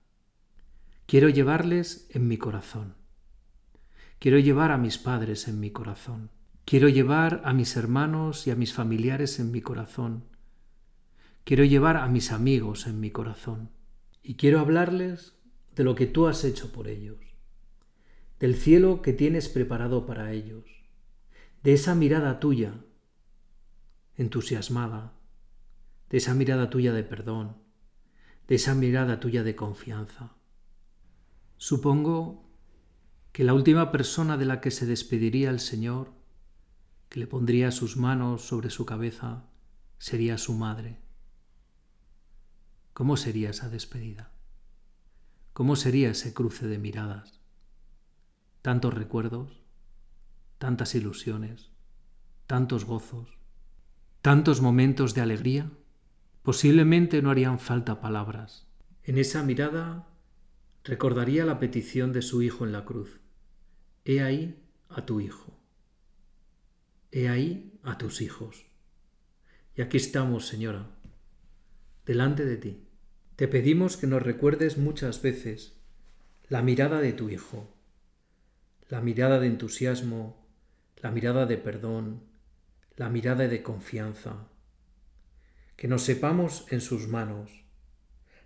Quiero 1.06 1.28
llevarles 1.28 2.08
en 2.10 2.28
mi 2.28 2.38
corazón. 2.38 2.94
Quiero 4.20 4.38
llevar 4.38 4.70
a 4.70 4.78
mis 4.78 4.96
padres 4.96 5.48
en 5.48 5.58
mi 5.58 5.72
corazón. 5.72 6.30
Quiero 6.64 6.88
llevar 6.88 7.42
a 7.44 7.52
mis 7.52 7.76
hermanos 7.76 8.46
y 8.46 8.52
a 8.52 8.54
mis 8.54 8.72
familiares 8.72 9.40
en 9.40 9.50
mi 9.50 9.60
corazón. 9.60 10.35
Quiero 11.46 11.62
llevar 11.62 11.96
a 11.96 12.08
mis 12.08 12.32
amigos 12.32 12.88
en 12.88 12.98
mi 12.98 13.12
corazón. 13.12 13.70
Y 14.20 14.34
quiero 14.34 14.58
hablarles 14.58 15.36
de 15.76 15.84
lo 15.84 15.94
que 15.94 16.08
tú 16.08 16.26
has 16.26 16.42
hecho 16.42 16.72
por 16.72 16.88
ellos, 16.88 17.20
del 18.40 18.56
cielo 18.56 19.00
que 19.00 19.12
tienes 19.12 19.48
preparado 19.48 20.06
para 20.06 20.32
ellos, 20.32 20.64
de 21.62 21.72
esa 21.72 21.94
mirada 21.94 22.40
tuya, 22.40 22.74
entusiasmada, 24.16 25.12
de 26.10 26.16
esa 26.16 26.34
mirada 26.34 26.68
tuya 26.68 26.92
de 26.92 27.04
perdón, 27.04 27.58
de 28.48 28.56
esa 28.56 28.74
mirada 28.74 29.20
tuya 29.20 29.44
de 29.44 29.54
confianza. 29.54 30.34
Supongo 31.58 32.50
que 33.30 33.44
la 33.44 33.54
última 33.54 33.92
persona 33.92 34.36
de 34.36 34.46
la 34.46 34.60
que 34.60 34.72
se 34.72 34.84
despediría 34.84 35.50
el 35.50 35.60
Señor 35.60 36.12
que 37.08 37.20
le 37.20 37.28
pondría 37.28 37.70
sus 37.70 37.96
manos 37.96 38.42
sobre 38.42 38.68
su 38.68 38.84
cabeza 38.84 39.44
sería 39.98 40.38
su 40.38 40.52
madre. 40.52 41.05
¿Cómo 42.96 43.18
sería 43.18 43.50
esa 43.50 43.68
despedida? 43.68 44.32
¿Cómo 45.52 45.76
sería 45.76 46.08
ese 46.08 46.32
cruce 46.32 46.66
de 46.66 46.78
miradas? 46.78 47.42
Tantos 48.62 48.94
recuerdos, 48.94 49.60
tantas 50.56 50.94
ilusiones, 50.94 51.72
tantos 52.46 52.86
gozos, 52.86 53.36
tantos 54.22 54.62
momentos 54.62 55.12
de 55.12 55.20
alegría. 55.20 55.70
Posiblemente 56.42 57.20
no 57.20 57.30
harían 57.30 57.58
falta 57.58 58.00
palabras. 58.00 58.66
En 59.02 59.18
esa 59.18 59.42
mirada 59.42 60.08
recordaría 60.82 61.44
la 61.44 61.58
petición 61.58 62.14
de 62.14 62.22
su 62.22 62.40
hijo 62.40 62.64
en 62.64 62.72
la 62.72 62.86
cruz. 62.86 63.20
He 64.06 64.22
ahí 64.22 64.64
a 64.88 65.04
tu 65.04 65.20
hijo. 65.20 65.60
He 67.12 67.28
ahí 67.28 67.78
a 67.82 67.98
tus 67.98 68.22
hijos. 68.22 68.64
Y 69.74 69.82
aquí 69.82 69.98
estamos, 69.98 70.46
Señora, 70.46 70.86
delante 72.06 72.46
de 72.46 72.56
ti. 72.56 72.85
Te 73.36 73.48
pedimos 73.48 73.96
que 73.96 74.06
nos 74.06 74.22
recuerdes 74.22 74.78
muchas 74.78 75.22
veces 75.22 75.76
la 76.48 76.62
mirada 76.62 77.00
de 77.00 77.12
tu 77.12 77.28
Hijo, 77.28 77.74
la 78.88 79.00
mirada 79.00 79.38
de 79.38 79.46
entusiasmo, 79.46 80.46
la 80.96 81.10
mirada 81.10 81.46
de 81.46 81.58
perdón, 81.58 82.22
la 82.96 83.08
mirada 83.08 83.46
de 83.46 83.62
confianza. 83.62 84.48
Que 85.76 85.88
nos 85.88 86.02
sepamos 86.02 86.66
en 86.70 86.80
sus 86.80 87.08
manos. 87.08 87.64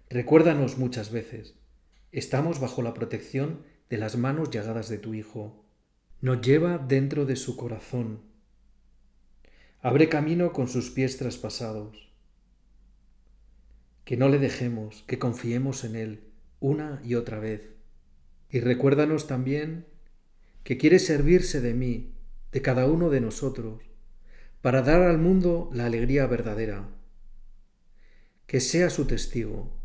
Recuérdanos 0.08 0.76
muchas 0.76 1.12
veces, 1.12 1.54
estamos 2.10 2.60
bajo 2.60 2.82
la 2.82 2.94
protección 2.94 3.62
de 3.88 3.98
las 3.98 4.16
manos 4.16 4.50
llagadas 4.50 4.88
de 4.88 4.98
tu 4.98 5.14
Hijo. 5.14 5.64
Nos 6.20 6.40
lleva 6.40 6.78
dentro 6.78 7.26
de 7.26 7.36
su 7.36 7.56
corazón 7.56 8.30
Abre 9.82 10.10
camino 10.10 10.52
con 10.52 10.68
sus 10.68 10.90
pies 10.90 11.16
traspasados. 11.16 12.09
Que 14.10 14.16
no 14.16 14.28
le 14.28 14.40
dejemos, 14.40 15.04
que 15.06 15.20
confiemos 15.20 15.84
en 15.84 15.94
Él 15.94 16.24
una 16.58 17.00
y 17.04 17.14
otra 17.14 17.38
vez. 17.38 17.76
Y 18.50 18.58
recuérdanos 18.58 19.28
también 19.28 19.86
que 20.64 20.78
quiere 20.78 20.98
servirse 20.98 21.60
de 21.60 21.74
mí, 21.74 22.16
de 22.50 22.60
cada 22.60 22.86
uno 22.86 23.08
de 23.10 23.20
nosotros, 23.20 23.84
para 24.62 24.82
dar 24.82 25.02
al 25.02 25.18
mundo 25.18 25.70
la 25.72 25.86
alegría 25.86 26.26
verdadera. 26.26 26.88
Que 28.48 28.58
sea 28.58 28.90
su 28.90 29.06
testigo 29.06 29.78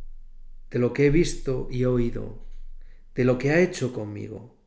de 0.71 0.79
lo 0.79 0.91
que 0.91 1.05
he 1.05 1.09
visto 1.11 1.67
y 1.69 1.85
oído, 1.85 2.47
de 3.13 3.25
lo 3.25 3.37
que 3.37 3.51
ha 3.51 3.59
hecho 3.59 3.93
conmigo, 3.93 4.57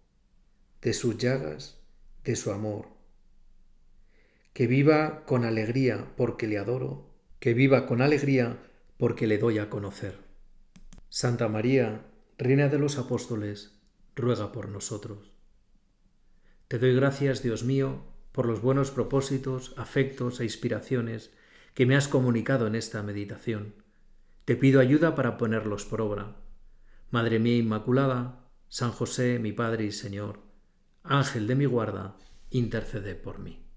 de 0.83 0.93
sus 0.93 1.19
llagas, 1.19 1.81
de 2.23 2.37
su 2.37 2.53
amor 2.53 2.97
que 4.53 4.69
viva 4.69 5.25
con 5.25 5.45
alegría 5.45 6.13
porque 6.17 6.47
le 6.47 6.59
adoro, 6.59 7.11
que 7.41 7.55
viva 7.55 7.87
con 7.87 8.03
alegría 8.03 8.59
porque 8.99 9.27
le 9.27 9.39
doy 9.39 9.59
a 9.59 9.71
conocer. 9.71 10.19
Santa 11.09 11.49
María, 11.49 12.05
Reina 12.37 12.69
de 12.69 12.79
los 12.79 12.99
Apóstoles, 12.99 13.81
ruega 14.15 14.53
por 14.53 14.69
nosotros. 14.69 15.33
Te 16.69 16.79
doy 16.79 16.95
gracias, 16.95 17.43
Dios 17.43 17.65
mío, 17.65 18.05
por 18.33 18.47
los 18.47 18.61
buenos 18.61 18.91
propósitos, 18.91 19.73
afectos 19.79 20.41
e 20.41 20.45
inspiraciones 20.45 21.33
que 21.75 21.87
me 21.87 21.97
has 21.97 22.09
comunicado 22.09 22.67
en 22.67 22.75
esta 22.75 23.03
meditación. 23.03 23.75
Te 24.45 24.57
pido 24.57 24.81
ayuda 24.81 25.15
para 25.15 25.39
ponerlos 25.39 25.87
por 25.87 26.01
obra. 26.01 26.37
Madre 27.11 27.39
mía 27.39 27.57
Inmaculada, 27.57 28.51
San 28.69 28.91
José, 28.91 29.39
mi 29.39 29.53
Padre 29.53 29.85
y 29.85 29.93
Señor, 29.93 30.41
Ángel 31.03 31.47
de 31.47 31.55
mi 31.55 31.65
guarda, 31.65 32.17
intercede 32.51 33.15
por 33.15 33.39
mí. 33.39 33.68